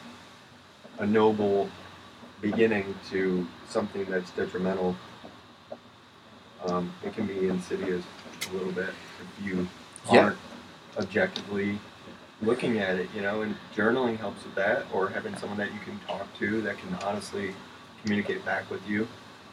[1.01, 1.69] a noble
[2.41, 4.95] beginning to something that's detrimental.
[6.65, 8.05] Um, it can be insidious
[8.49, 9.67] a little bit if you
[10.13, 10.21] Yeah.
[10.21, 10.39] aren't
[10.97, 11.81] objectively
[12.43, 15.81] looking at it, you know, and journaling helps with that, or having someone that you
[15.81, 17.55] can talk to that can honestly
[18.03, 19.07] communicate back with you.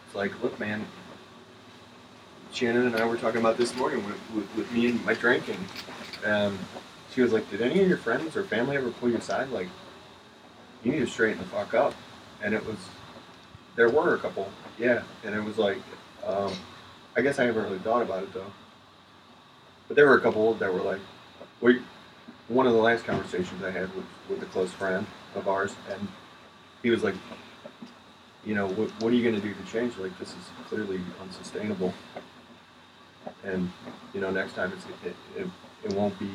[0.06, 0.86] It's like, look, man,
[2.52, 5.60] Shannon and I were talking about this morning with, with, with me and my drinking.
[6.26, 6.58] Um,
[7.14, 9.50] she was like, did any of your friends or family ever pull you aside?
[9.50, 9.68] Like,
[10.84, 11.94] you need to straighten the fuck up.
[12.42, 12.78] And it was,
[13.76, 15.04] there were a couple, yeah.
[15.26, 15.80] And it was like,
[16.26, 16.54] um,
[17.16, 18.52] I guess I haven't really thought about it though.
[19.88, 21.00] But there were a couple that were like,
[21.62, 21.82] we,
[22.48, 25.06] one of the last conversations I had with, with a close friend
[25.36, 26.08] of ours, and
[26.82, 27.16] he was like,
[28.46, 29.98] you know, what, what are you going to do to change?
[29.98, 31.94] Like, this is clearly unsustainable.
[33.44, 33.72] And,
[34.14, 35.48] you know, next time it's, it, it,
[35.84, 36.32] it won't be,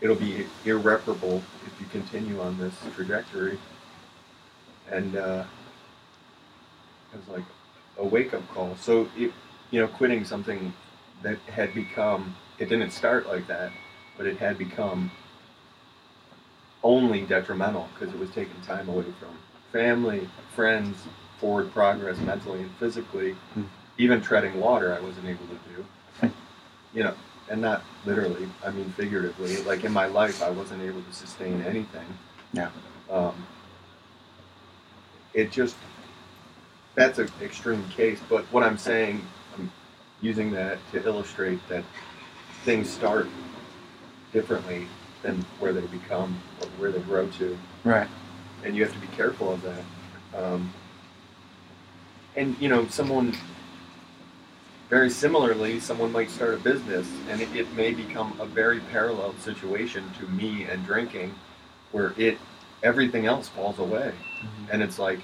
[0.00, 3.58] it'll be irreparable if you continue on this trajectory.
[4.90, 5.44] And uh,
[7.12, 7.44] it was like
[7.98, 8.76] a wake up call.
[8.80, 9.32] So, it,
[9.70, 10.72] you know, quitting something
[11.22, 13.70] that had become, it didn't start like that,
[14.16, 15.10] but it had become
[16.82, 19.36] only detrimental because it was taking time away from
[19.70, 20.96] family, friends,
[21.38, 23.32] forward progress mentally and physically.
[23.54, 23.64] Hmm.
[23.98, 26.32] Even treading water, I wasn't able to do.
[26.94, 27.14] You know,
[27.48, 29.62] and not literally, I mean figuratively.
[29.62, 32.06] Like in my life, I wasn't able to sustain anything.
[32.52, 32.70] Yeah.
[33.10, 33.46] Um,
[35.34, 35.76] it just,
[36.94, 38.20] that's an extreme case.
[38.28, 39.70] But what I'm saying, I'm
[40.20, 41.84] using that to illustrate that
[42.64, 43.28] things start
[44.32, 44.86] differently
[45.22, 48.08] than where they become or where they grow to Right.
[48.64, 49.84] and you have to be careful of that.
[50.36, 50.72] Um,
[52.36, 53.34] and you know, someone
[54.88, 59.34] very similarly, someone might start a business, and it, it may become a very parallel
[59.38, 61.34] situation to me and drinking,
[61.92, 62.38] where it
[62.82, 64.12] everything else falls away,
[64.70, 65.20] and it's like,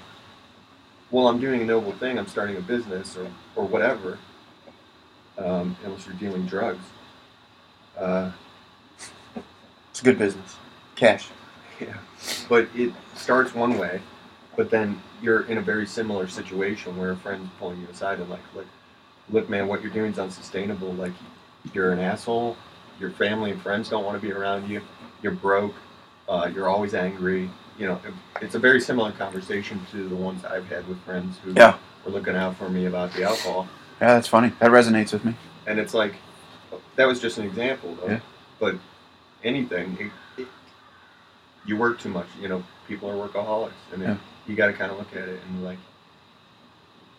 [1.11, 2.17] well, I'm doing a noble thing.
[2.17, 4.17] I'm starting a business or or whatever.
[5.37, 6.83] Um, unless you're dealing drugs.
[7.97, 8.31] Uh,
[9.99, 10.55] It's a good business.
[10.95, 11.27] Cash.
[11.81, 11.95] Yeah,
[12.49, 14.01] but it starts one way,
[14.57, 18.29] but then you're in a very similar situation where a friend's pulling you aside and
[18.29, 18.65] like, like,
[19.29, 20.91] look, man, what you're doing is unsustainable.
[20.95, 21.13] Like,
[21.73, 22.57] you're an asshole.
[22.99, 24.81] Your family and friends don't want to be around you.
[25.23, 25.73] You're broke.
[26.27, 27.49] Uh, you're always angry.
[27.77, 28.01] You know,
[28.41, 31.77] it's a very similar conversation to the ones I've had with friends who Yeah.
[32.05, 33.69] were looking out for me about the alcohol.
[34.01, 34.51] Yeah, that's funny.
[34.59, 35.33] That resonates with me.
[35.65, 36.15] And it's like,
[36.97, 38.09] that was just an example, though.
[38.09, 38.19] Yeah.
[38.59, 38.75] But
[39.43, 40.47] anything, it, it,
[41.65, 42.27] you work too much.
[42.41, 44.13] You know, people are workaholics, and Yeah.
[44.13, 45.77] it, you got to kind of look at it and like,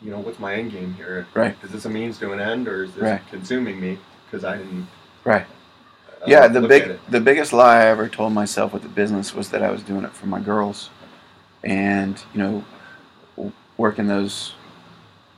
[0.03, 1.27] you know, what's my end game here?
[1.35, 1.55] Right.
[1.63, 3.21] Is this a means to an end, or is this Right.
[3.31, 4.89] consuming me because I didn't?
[5.25, 5.47] Right.
[6.23, 9.51] uh, yeah, the big the biggest lie I ever told myself with the business was
[9.51, 10.91] that I was doing it for my girls,
[11.63, 14.55] and you know, working those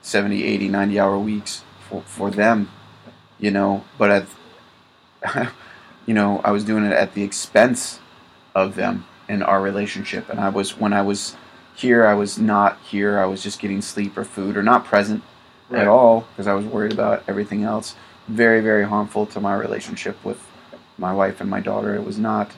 [0.02, 2.68] 70, 80, 90 hour weeks for for them,
[3.38, 4.26] you know, but at
[6.06, 8.00] you know, I was doing it at the expense
[8.54, 11.36] of them and our relationship, and I was when I was
[11.74, 13.18] here, I was not here.
[13.18, 15.22] I was just getting sleep or food or not present
[15.70, 15.80] Right.
[15.82, 17.94] at all because I was worried about everything else.
[18.28, 20.38] Very, very harmful to my relationship with
[20.98, 21.94] my wife and my daughter.
[21.94, 22.52] It was not.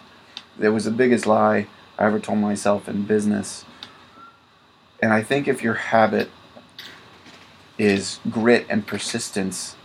[0.60, 3.64] It was the biggest lie I ever told myself in business.
[5.00, 6.28] And I think if your habit
[7.78, 9.76] is grit and persistence,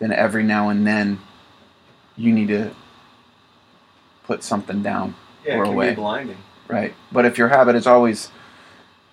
[0.00, 1.20] then every now and then
[2.16, 2.70] you need to
[4.24, 5.90] put something down yeah, or it can away.
[5.90, 6.36] be blinding.
[6.68, 6.94] Right.
[7.12, 8.30] But if your habit is always,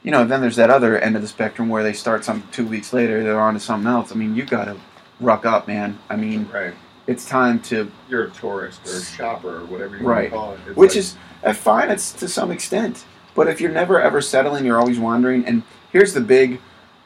[0.03, 2.65] you know, then there's that other end of the spectrum where they start something two
[2.65, 4.11] weeks later, they're on to something else.
[4.11, 4.77] I mean, you got to
[5.19, 5.99] ruck up, man.
[6.09, 6.73] I mean, Right.
[7.07, 10.31] it's time to, You're a tourist or a shopper or whatever you Right.
[10.31, 10.69] want to call it.
[10.69, 11.89] It's which like- is uh, fine.
[11.91, 13.05] It's to some extent.
[13.35, 15.45] But if you're never ever settling, you're always wandering.
[15.45, 16.59] And here's the big,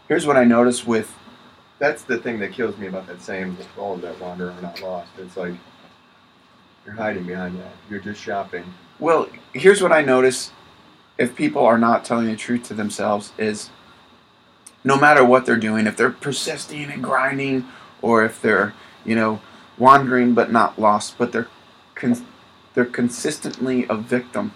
[0.08, 1.14] here's what I notice with,
[1.80, 4.82] that's the thing that kills me about that saying, all of that wander are not
[4.82, 5.10] lost.
[5.18, 5.54] It's like
[6.86, 7.72] you're hiding behind that.
[7.90, 8.64] You're just shopping.
[9.00, 10.52] well, here's what I notice
[11.18, 13.70] if people are not telling the truth to themselves is
[14.84, 17.66] no matter what they're doing, if they're persisting and grinding,
[18.02, 18.74] or if they're,
[19.06, 19.42] you know,
[19.78, 21.48] wandering but not lost, but they're
[21.96, 22.26] con-
[22.74, 24.52] they're consistently a victim,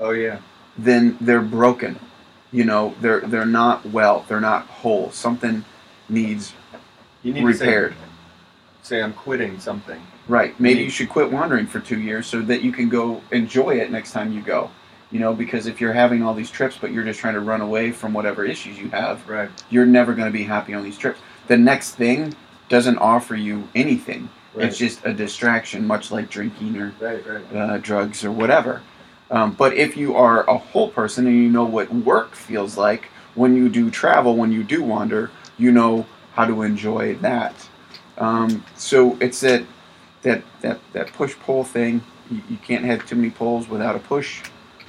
[0.00, 0.38] Oh yeah.
[0.76, 1.98] then they're broken.
[2.52, 5.10] You know, they're they're not well, they're not whole.
[5.12, 5.64] Something
[6.08, 6.52] needs
[7.22, 7.92] You need repaired.
[7.92, 8.04] to say,
[8.82, 10.00] say I'm quitting something.
[10.28, 10.58] Right.
[10.60, 10.84] Maybe Mhm.
[10.84, 14.12] you should quit wandering for two years so that you can go enjoy it next
[14.12, 14.70] time you go.
[15.10, 17.60] You know, because if you're having all these trips but you're just trying to run
[17.60, 19.50] away from whatever issues you have, Right.
[19.70, 21.20] you're never going to be happy on these trips.
[21.48, 22.34] The next thing
[22.68, 24.28] doesn't offer you anything.
[24.54, 24.66] Right.
[24.66, 27.22] It's just a distraction, much like drinking or right.
[27.26, 27.56] Right.
[27.56, 28.82] uh, drugs or whatever.
[29.30, 33.10] Um, but if you are a whole person and you know what work feels like
[33.36, 37.54] when you do travel, when you do wander, you know how to enjoy that.
[38.20, 39.64] Um, so it's that
[40.22, 42.02] that that that push pull thing.
[42.30, 44.42] You, you can't have too many pulls without a push.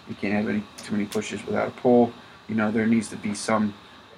[0.08, 2.12] You can't have any too many pushes without a pull.
[2.50, 3.74] You know there needs to be some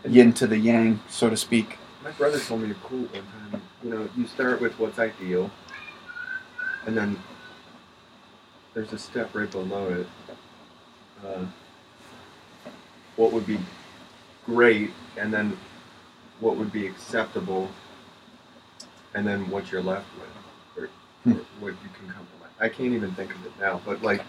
[0.05, 1.77] yin to the yang, so to speak.
[2.03, 3.61] My brother told me a quote one time.
[3.83, 5.51] You know, you start with what's ideal,
[6.85, 7.17] and then
[8.73, 10.07] there's a step right below it.
[11.23, 11.45] Uh,
[13.15, 13.59] what would be
[14.45, 15.57] great, and then
[16.39, 17.69] what would be acceptable,
[19.15, 20.89] and then what you're left with, or,
[21.23, 21.31] Hmm.
[21.39, 22.51] or what you can come compromise.
[22.59, 24.21] I can't even think of it now, but like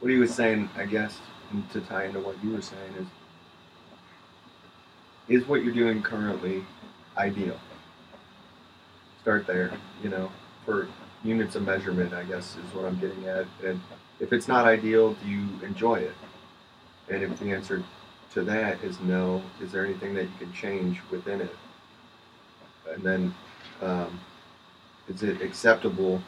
[0.00, 1.18] what he was saying, I guess,
[1.50, 3.06] and to tie into what you were saying is,
[5.28, 6.64] is what you're doing currently
[7.16, 7.58] ideal?
[9.22, 10.30] Start there, you know,
[10.66, 10.88] for
[11.22, 13.46] units of measurement, I guess is what I'm getting at.
[13.64, 13.80] And
[14.20, 16.14] if it's not ideal, do you enjoy it?
[17.08, 17.82] And if the answer
[18.34, 21.54] to that is no, is there anything that you can change within it?
[22.92, 23.34] And then,
[23.82, 24.20] um,
[25.08, 26.22] is it acceptable?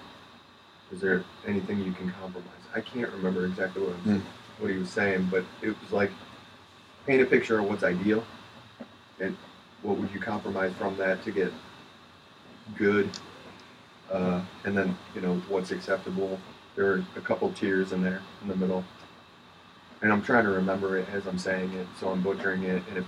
[0.93, 2.51] Is there anything you can compromise?
[2.75, 4.23] I can't remember exactly what, Mm.
[4.59, 6.11] what he was saying, but it was like
[7.07, 8.25] paint a picture of what's ideal,
[9.21, 9.37] and
[9.83, 11.53] what would you compromise from that to get
[12.77, 13.09] good,
[14.11, 16.39] uh, and then you know what's acceptable.
[16.75, 18.85] There are a couple tiers in there in the middle,
[20.03, 22.83] and I'm trying to remember it as I'm saying it, so I'm butchering it.
[22.89, 23.05] And if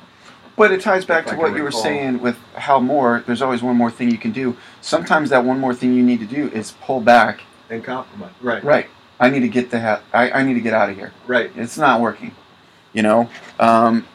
[0.58, 3.22] But it ties back to what you were saying with Hal Moore.
[3.26, 4.56] There's always one more thing you can do.
[4.80, 7.40] Sometimes that one more thing you need to do is pull back.
[7.70, 8.86] and compromise, right, Right.
[9.20, 11.12] I need to get the ha- I, I need to get out of here.
[11.26, 12.32] right, It's not working.
[12.92, 13.28] You know.
[13.60, 14.06] Um,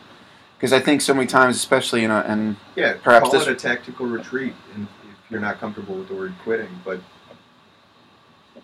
[0.58, 2.94] Because I think so many times, especially in a, and yeah.
[3.04, 6.34] Perhaps call this- it a tactical retreat, and if you're not comfortable with the word
[6.44, 7.00] quitting, but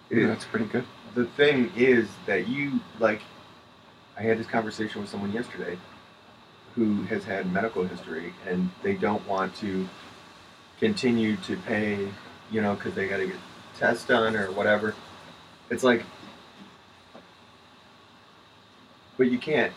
[0.09, 0.85] it, that's pretty good.
[1.15, 3.21] the thing is that you like
[4.17, 5.77] i had this conversation with someone yesterday
[6.79, 9.87] who has had medical history and they don't want to
[10.79, 12.07] continue to pay
[12.51, 13.35] you know because they got to get
[13.77, 14.95] tests done or whatever
[15.69, 16.03] it's like
[19.17, 19.73] but you can't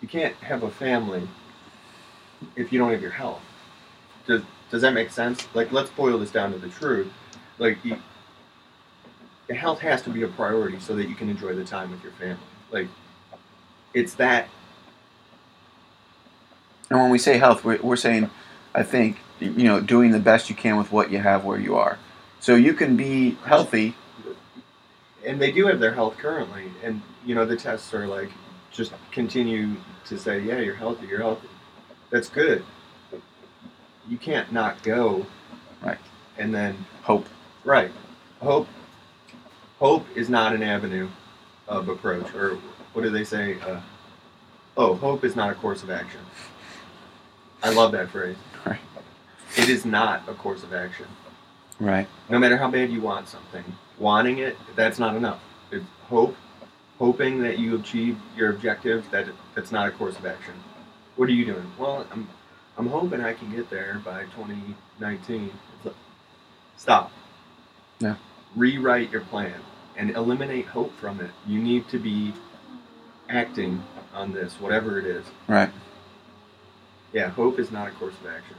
[0.00, 1.26] you can't have a family
[2.56, 3.42] if you don't have your health
[4.26, 7.10] does does that make sense like let's boil this down to the truth
[7.58, 7.96] like you,
[9.48, 12.02] your health has to be a priority so that you can enjoy the time with
[12.02, 12.38] your family.
[12.70, 12.88] Like,
[13.92, 14.48] it's that.
[16.94, 18.30] And when we say health, we're, we're saying,
[18.72, 21.74] I think, you know, doing the best you can with what you have where you
[21.74, 21.98] are.
[22.38, 23.96] So you can be healthy.
[25.26, 28.30] And they do have their health currently, and you know the tests are like
[28.70, 31.48] just continue to say, yeah, you're healthy, you're healthy.
[32.10, 32.64] That's good.
[34.08, 35.26] You can't not go.
[35.82, 35.98] Right.
[36.38, 37.26] And then Hope.
[37.64, 37.90] right,
[38.40, 38.68] hope.
[39.80, 41.08] Hope is not an avenue
[41.66, 42.56] of approach, or
[42.92, 43.60] what do they say?
[43.60, 43.80] Uh,
[44.76, 46.20] oh, hope is not a course of action.
[47.64, 48.36] I love that phrase.
[48.66, 48.78] Right.
[49.56, 51.06] It is not a course of action.
[51.80, 52.06] Right.
[52.28, 53.64] No matter how bad you want something,
[53.98, 55.40] wanting it, that's not enough.
[55.72, 56.36] It's hope,
[56.98, 60.54] hoping that you achieve your objectives, that that's not a course of action.
[61.16, 61.72] What are you doing?
[61.78, 62.28] Well, I'm
[62.76, 65.50] I'm hoping I can get there by 2019.
[65.84, 65.94] Like,
[66.76, 67.12] Stop.
[68.00, 68.16] Yeah.
[68.54, 69.54] Rewrite your plan
[69.96, 71.30] and eliminate hope from it.
[71.46, 72.34] You need to be
[73.28, 75.24] acting on this, whatever it is.
[75.48, 75.70] Right.
[77.14, 78.56] Yeah, hope is not a course of action.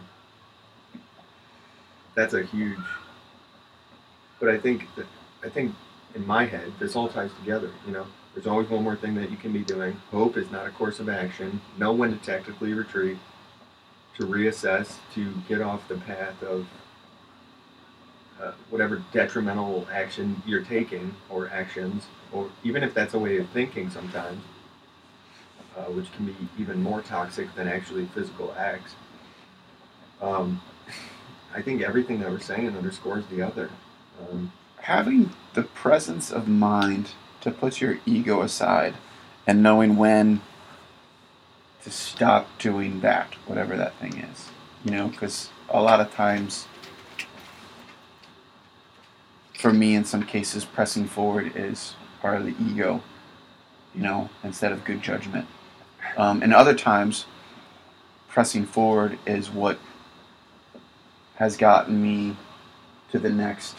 [2.15, 2.79] That's a huge.
[4.39, 5.05] But I think that
[5.43, 5.75] I think
[6.15, 7.69] in my head this all ties together.
[7.85, 9.99] You know, there's always one more thing that you can be doing.
[10.09, 11.59] Hope is not a course of action.
[11.77, 13.17] Know when to tactically retreat,
[14.17, 16.65] to reassess, to get off the path of
[18.41, 23.49] uh, whatever detrimental action you're taking or actions, or even if that's a way of
[23.49, 24.41] thinking sometimes
[25.77, 28.95] uh, which can be even more toxic than actually physical acts.
[30.21, 30.61] Um,
[31.53, 33.69] I think everything that we're saying underscores the other.
[34.19, 37.11] Um, Having the presence of mind
[37.41, 38.95] to put your ego aside
[39.47, 40.41] and knowing when
[41.83, 44.49] to stop doing that, whatever that thing is.
[44.83, 46.67] You know, because a lot of times,
[49.57, 53.01] for me, in some cases, pressing forward is part of the ego,
[53.93, 55.47] you know, instead of good judgment.
[56.17, 57.25] Um, and other times,
[58.29, 59.79] pressing forward is what
[61.35, 62.35] has gotten me
[63.11, 63.75] to the next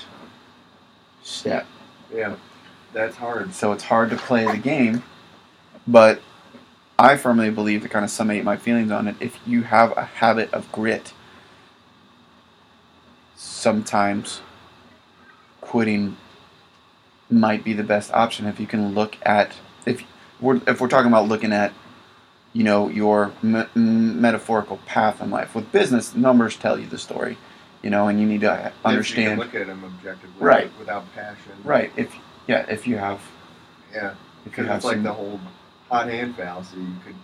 [1.23, 1.67] step.
[2.15, 2.37] yeah,
[2.93, 3.55] that's hard.
[3.55, 5.03] So it's hard to play the game,
[5.87, 6.21] but
[6.99, 10.05] I firmly believe to kind of summate my feelings on it, if you have a
[10.05, 11.13] habit of grit,
[13.35, 14.41] sometimes
[15.61, 16.17] quitting
[17.29, 19.53] might be the best option if you can look at
[19.85, 20.03] if
[20.41, 21.73] we're if we're talking about looking at
[22.57, 27.37] you know your me- metaphorical path in life with business numbers tell you the story
[27.83, 30.71] you know and you need to If you understand can look at them objectively, Right.
[30.79, 31.53] without passion.
[31.65, 32.15] right if
[32.47, 33.21] yeah if you have
[33.95, 34.15] Yeah, if
[34.47, 35.39] you because have it's like some- the whole
[35.91, 36.79] hot hand fallacy.
[36.79, 37.15] You could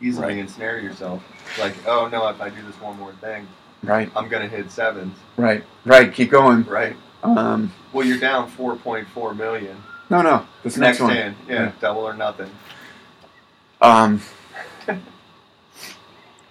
[0.00, 0.38] easily Right.
[0.38, 1.22] ensnare yourself.
[1.58, 3.46] Like, oh no, if I do this one more thing,
[3.82, 5.16] right I'm gonna hit sevens.
[5.38, 6.96] right right keep going Right.
[7.22, 9.76] um Well, you're down 4.4 million.
[10.10, 11.72] no no this next, Next one hand, yeah, Yeah.
[11.80, 12.50] double or nothing.
[13.80, 14.20] um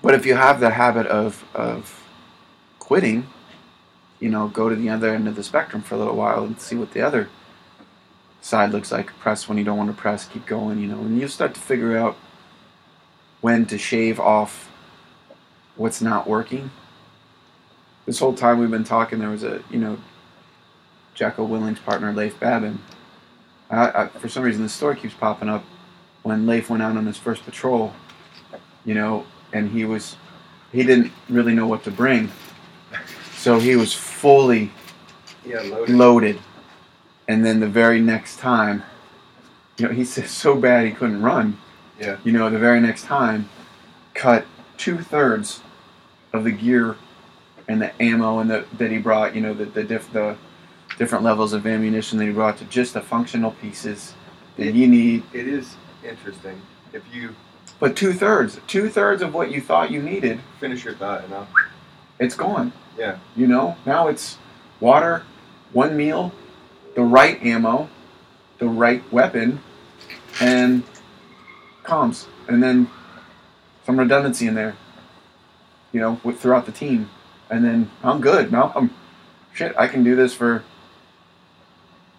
[0.01, 2.01] But if you have the habit of of
[2.79, 3.27] quitting,
[4.19, 6.59] you know, go to the other end of the spectrum for a little while and
[6.59, 7.29] see what the other
[8.41, 9.07] side looks like.
[9.19, 11.59] Press when you don't want to press, keep going, you know, and you'll start to
[11.59, 12.17] figure out
[13.41, 14.69] when to shave off
[15.75, 16.71] what's not working.
[18.05, 19.97] This whole time we've been talking, there was a, you know,
[21.13, 22.79] Jocko Willink's partner, Leif Babin.
[23.69, 25.63] I, I, for some reason, the story keeps popping up
[26.23, 27.93] when Leif went out on his first patrol,
[28.89, 29.23] you know,
[29.53, 30.15] and he was,
[30.71, 32.31] he didn't really know what to bring.
[33.35, 34.71] So he was fully
[35.45, 35.95] Yeah, loaded.
[35.95, 36.39] loaded.
[37.27, 38.81] And then the very next time,
[39.77, 41.59] you know, he said so bad he couldn't run.
[41.99, 42.17] Yeah.
[42.23, 43.47] You know, the very next time,
[44.15, 45.61] cut two thirds
[46.33, 46.95] of the gear
[47.67, 49.35] and the ammo and the that he brought.
[49.35, 50.35] You know, the the diff, the
[50.97, 54.15] different levels of ammunition that he brought to just the functional pieces
[54.57, 55.21] that you need.
[55.31, 56.59] It is interesting
[56.91, 57.35] if you
[57.79, 61.33] But two thirds, two thirds of what you thought you needed, finish your thought and
[61.33, 61.47] I'll,
[62.19, 62.73] it's gone.
[62.97, 64.37] yeah, You know, now it's
[64.79, 65.23] water,
[65.71, 66.33] one meal,
[66.95, 67.89] the right ammo,
[68.57, 69.61] the right weapon,
[70.41, 70.83] and
[71.85, 72.89] comms, and then
[73.85, 74.75] some redundancy in there.
[75.91, 77.09] You know, with, throughout the team,
[77.49, 78.51] and then I'm good.
[78.51, 78.93] Now I'm
[79.53, 79.73] shit.
[79.77, 80.63] I can do this for.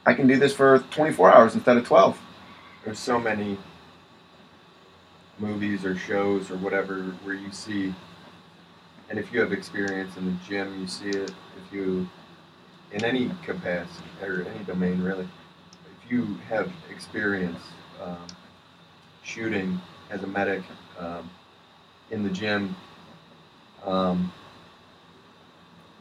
[0.05, 2.19] I can do this for 24 hours instead of 12.
[2.85, 3.59] there's so many
[5.41, 7.95] movies or shows or whatever where you see
[9.09, 12.09] and if you have experience in the gym you see it if you
[12.93, 15.29] in any capacity or any domain really
[16.05, 17.61] if you have experience
[18.03, 18.27] um,
[19.23, 19.81] shooting
[20.11, 20.63] as a medic
[20.99, 21.29] um,
[22.11, 22.77] in the gym
[23.85, 24.33] um,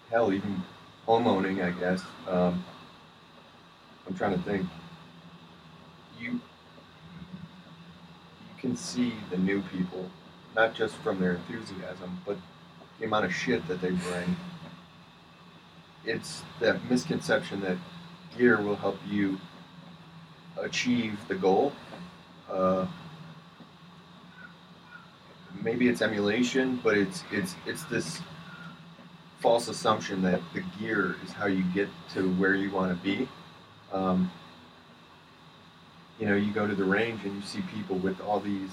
[0.10, 0.62] hell even
[1.08, 2.64] homeowning i guess um,
[4.08, 4.68] i'm trying to think.
[6.20, 6.40] You you
[8.60, 10.10] can see the new people,
[10.56, 12.38] not just from their enthusiasm, but
[13.00, 14.36] the amount of shit that they bring.
[16.06, 17.78] It's that misconception that
[18.38, 19.40] gear will help you
[20.58, 21.74] achieve the goal.
[22.50, 22.86] Uh,
[25.62, 28.22] maybe it's emulation, but it's it's it's this
[29.40, 33.28] false assumption that the gear is how you get to where you want to be.
[33.92, 34.32] Um,
[36.20, 38.70] you know, you go to the range and you see people with all these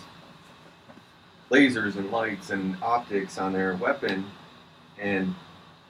[1.51, 4.27] lasers and lights and optics on their weapon,
[4.99, 5.35] and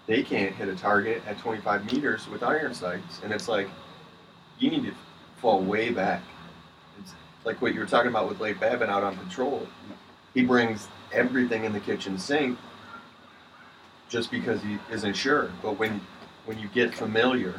[0.07, 3.21] they can't hit a target at 25 meters with iron sights.
[3.25, 3.69] And it's like,
[4.59, 4.93] you need to
[5.39, 6.23] fall way back.
[7.01, 7.13] It's
[7.45, 9.67] like what you were talking about with Leif Babin out on patrol.
[10.35, 12.59] He brings everything in the kitchen sink
[14.09, 15.51] just because he isn't sure.
[15.63, 16.01] But when
[16.45, 17.55] when you get familiar,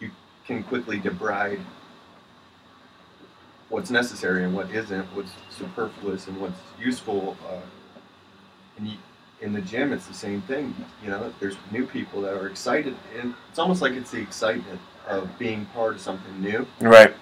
[0.00, 0.10] you
[0.46, 1.60] can quickly debride
[3.74, 7.36] what's necessary and what isn't, what's superfluous and what's useful.
[7.50, 7.56] Uh,
[8.78, 8.96] and you,
[9.40, 10.74] in the gym, it's the same thing.
[11.02, 14.80] You know, there's new people that are excited, and it's almost like it's the excitement
[15.08, 17.12] of being part of something new, Right.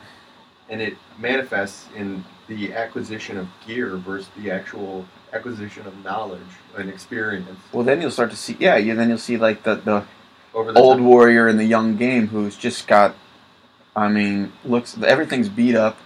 [0.68, 6.40] and it manifests in the acquisition of gear versus the actual acquisition of knowledge
[6.76, 8.56] and experience Well, then you'll start to see.
[8.60, 8.76] Yeah.
[8.76, 10.04] You then you'll see like the the
[10.52, 11.06] over the old time.
[11.06, 13.14] warrior in the young game who's just got
[13.96, 15.96] I mean, looks everything's beat up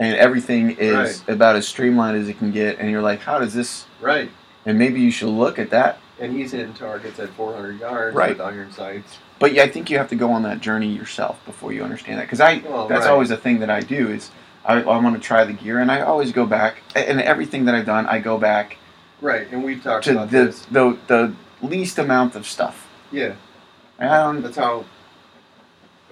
[0.00, 1.28] and everything is Right.
[1.34, 4.30] about as streamlined as it can get and you're like, how does this Right,
[4.66, 5.98] and maybe you should look at that.
[6.18, 8.30] and he's hitting targets at 400 yards Right.
[8.30, 9.18] with iron sights.
[9.38, 12.18] But yeah, I think you have to go on that journey yourself before you understand
[12.18, 12.22] that.
[12.26, 13.10] Because I Well, that's right.
[13.12, 14.30] always a thing that I do is
[14.66, 17.74] I, I want to try the gear and I always go back and everything that
[17.74, 18.76] I've done I go back
[19.22, 20.66] Right, and we've talked to about the, this.
[20.70, 21.32] the the
[21.62, 22.86] least amount of stuff.
[23.12, 23.32] Yeah,
[23.98, 24.84] And That's how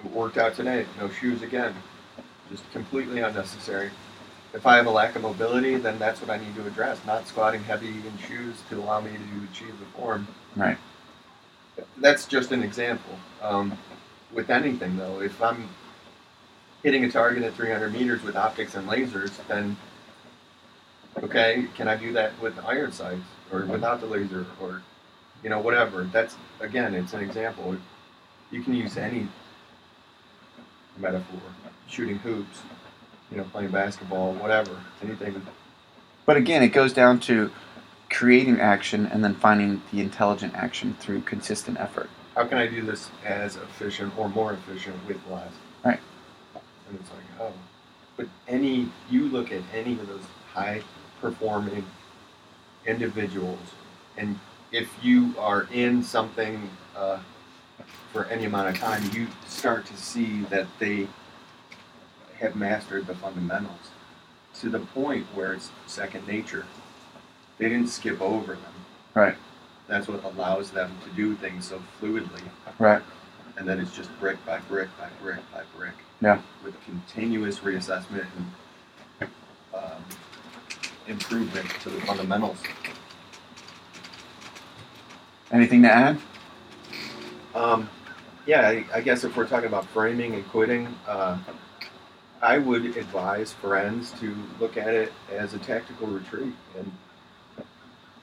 [0.03, 0.85] it worked out today.
[0.99, 1.73] No shoes again.
[2.49, 3.91] Just completely unnecessary.
[4.53, 7.27] If I have a lack of mobility, then that's what I need to address, not
[7.27, 10.27] squatting heavy in shoes to allow me to achieve the form.
[10.55, 10.77] right.
[11.97, 13.17] That's just an example.
[13.41, 13.77] Um,
[14.33, 15.69] with anything, though, if I'm
[16.83, 19.77] hitting a target at 300 meters with optics and lasers, then
[21.23, 24.81] okay, can I do that with iron sights or without the laser or
[25.43, 26.03] you know whatever?
[26.03, 27.77] That's again, it's an example.
[28.51, 29.27] You can use any
[30.97, 31.39] metaphor,
[31.89, 32.61] shooting hoops,
[33.31, 34.71] you know, playing basketball, whatever,
[35.03, 35.41] anything.
[36.25, 37.51] But again, it goes down to
[38.09, 42.09] creating action and then finding the intelligent action through consistent effort.
[42.35, 45.51] How can I do this as efficient or more efficient with less?
[45.83, 45.99] Right.
[46.53, 47.53] And it's like, oh,
[48.17, 50.23] but any you look at any of those
[50.53, 50.81] high
[51.21, 51.85] performing
[52.85, 53.59] individuals,
[54.17, 54.39] and
[54.71, 57.19] if you are in something uh,
[58.11, 61.07] for any amount of time, you start to see that they
[62.39, 63.91] have mastered the fundamentals
[64.61, 66.65] to the point where it's second nature.
[67.57, 68.73] they didn't skip over them.
[69.13, 69.35] Right.
[69.87, 72.41] That's what allows them to do things so fluidly.
[72.77, 73.01] Right.
[73.57, 75.93] And then it's just brick by brick by brick by brick.
[76.21, 76.41] Yeah.
[76.63, 78.25] With continuous reassessment
[79.19, 79.29] and
[79.73, 80.03] um,
[81.07, 82.57] improvement to the fundamentals.
[85.51, 86.19] Anything to add?
[87.55, 87.89] Um,
[88.45, 91.37] yeah, I, I guess if we're talking about framing and quitting, uh,
[92.41, 96.91] I would advise friends to look at it as a tactical retreat, and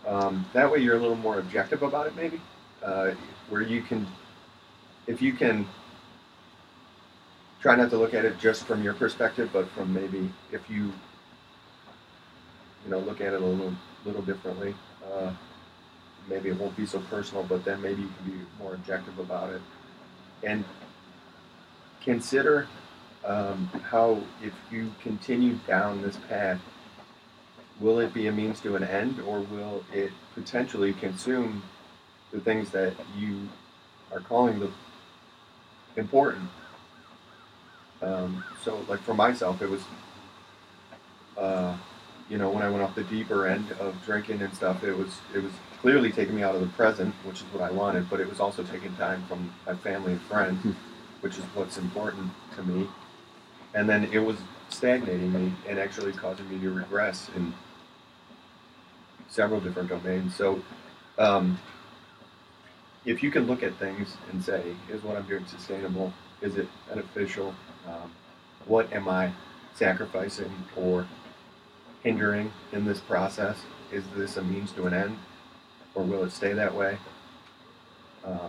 [0.07, 2.41] um, that way you're a little more objective about it, maybe,
[2.83, 3.11] uh,
[3.51, 4.07] where you can,
[5.07, 5.67] if you can,
[7.61, 10.93] try not to look at it just from your perspective, but from maybe if you,
[12.85, 14.75] you know, look at it a little little differently.
[15.05, 15.33] Uh,
[16.29, 19.53] maybe it won't be so personal, but then maybe you can be more objective about
[19.53, 19.61] it.
[20.43, 20.65] And
[22.01, 22.69] consider
[23.27, 26.61] um, how, if you continue down this path,
[27.81, 31.63] will it be a means to an end or will it potentially consume
[32.33, 33.49] the things that you
[34.13, 34.71] are calling the
[35.97, 36.49] important?
[38.01, 39.83] Um, so, like for myself, it was,
[41.37, 41.77] uh,
[42.29, 45.19] you know, when I went off the deeper end of drinking and stuff, it was
[45.35, 48.21] it was clearly taking me out of the present, which is what I wanted, but
[48.21, 50.75] it was also taking time from my family and friends,
[51.21, 52.89] which is what's important to me.
[53.77, 54.39] And then it was
[54.71, 57.53] stagnating me and actually causing me to regress in
[59.29, 60.35] several different domains.
[60.35, 60.63] So,
[61.19, 61.59] um,
[63.05, 66.15] if you can look at things and say, is what I'm doing sustainable?
[66.41, 67.55] Is it beneficial?
[67.87, 68.11] Um,
[68.65, 69.33] what am I
[69.75, 71.07] sacrificing or
[72.03, 73.59] hindering in this process?
[73.93, 75.19] Is this a means to an end?
[75.95, 76.97] Or will it stay that way?
[78.25, 78.49] Uh,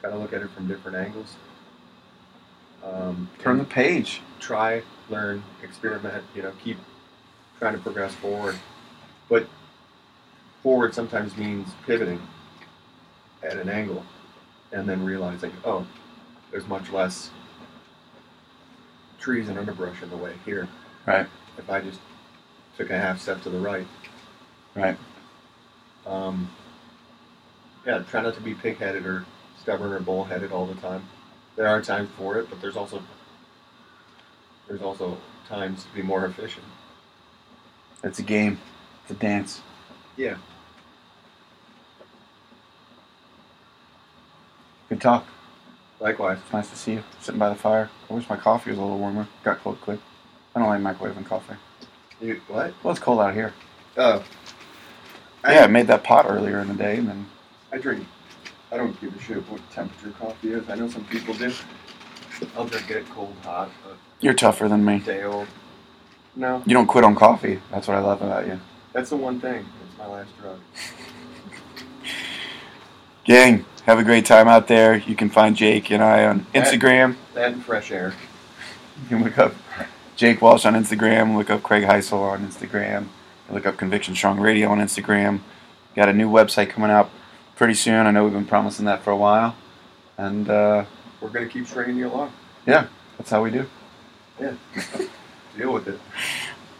[0.00, 1.36] try to look at it from different angles.
[2.84, 4.20] Um, Turn the page.
[4.38, 6.78] try, learn, experiment, you know, keep
[7.58, 8.56] trying to progress forward.
[9.28, 9.46] But
[10.62, 12.20] forward sometimes means pivoting
[13.42, 14.04] at an angle
[14.72, 15.86] and then realizing, oh,
[16.50, 17.30] there's much less
[19.18, 20.68] trees and underbrush in the way here.
[21.06, 21.26] Right.
[21.58, 22.00] If I just
[22.76, 23.86] took a half step to the right.
[24.74, 24.96] Right.
[26.06, 26.50] Um,
[27.86, 29.24] yeah, try not to be pig-headed or
[29.60, 31.02] stubborn or bull-headed all the time.
[31.56, 33.02] There are times for it, but there's also
[34.68, 36.64] there's also times to be more efficient.
[38.04, 38.60] It's a game.
[39.02, 39.60] It's a dance.
[40.16, 40.36] Yeah.
[44.88, 45.26] Good talk.
[45.98, 46.38] Likewise.
[46.42, 47.04] It's nice to see you.
[47.20, 47.90] Sitting by the fire.
[48.08, 49.28] I wish my coffee was a little warmer.
[49.44, 50.00] Got cold quick.
[50.54, 51.54] I don't like microwaving coffee.
[52.20, 52.74] You what?
[52.82, 53.52] Well, it's cold out here.
[53.96, 54.24] Oh.
[55.44, 57.26] I, Yeah, I made that pot earlier in the day, and then
[57.72, 58.06] I drink.
[58.72, 60.68] I don't give a shit what temperature coffee is.
[60.68, 61.52] I know some people do.
[62.56, 63.70] I'll drink it cold, hot,
[64.20, 64.98] you're tougher than me.
[65.00, 65.46] day old.
[66.36, 67.60] No, You don't quit on coffee.
[67.70, 68.60] That's what I love about you.
[68.92, 69.66] that's the one thing.
[69.88, 70.58] It's my last drug.
[73.24, 74.96] Gang, have a great time out there.
[74.96, 77.16] You can find Jake and I on Instagram.
[77.34, 78.14] That and fresh air.
[79.02, 79.54] You can look up
[80.16, 81.36] Jake Walsh on Instagram.
[81.36, 83.08] Look up Craig Heisel on Instagram.
[83.50, 85.40] Look up Conviction Strong Radio on Instagram.
[85.96, 87.10] Got a new website coming out
[87.60, 88.06] pretty soon.
[88.06, 89.54] I know we've been promising that for a while.
[90.16, 90.86] And uh,
[91.20, 92.32] We're gonna keep stringing you along.
[92.66, 92.86] Yeah,
[93.18, 93.66] that's how we do.
[94.40, 94.54] Yeah.
[95.58, 96.00] Deal with it.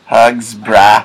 [0.07, 1.05] Hugs, brah.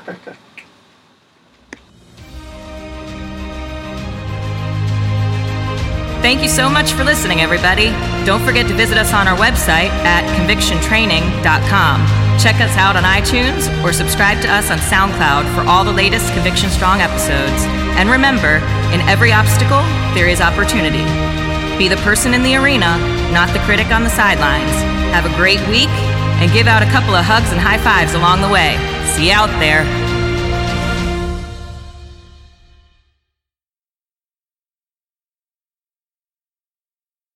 [6.22, 7.88] Thank you so much for listening, everybody.
[8.26, 12.25] Don't forget to visit us on our website at convictiontraining.com.
[12.38, 16.32] Check us out on iTunes or subscribe to us on SoundCloud for all the latest
[16.34, 17.64] Conviction Strong episodes.
[17.98, 18.58] And remember,
[18.94, 19.82] in every obstacle,
[20.14, 21.06] there is opportunity.
[21.78, 22.98] Be the person in the arena,
[23.32, 24.72] not the critic on the sidelines.
[25.16, 25.92] Have a great week
[26.40, 28.78] and give out a couple of hugs and high fives along the way.
[29.16, 30.05] See you out there.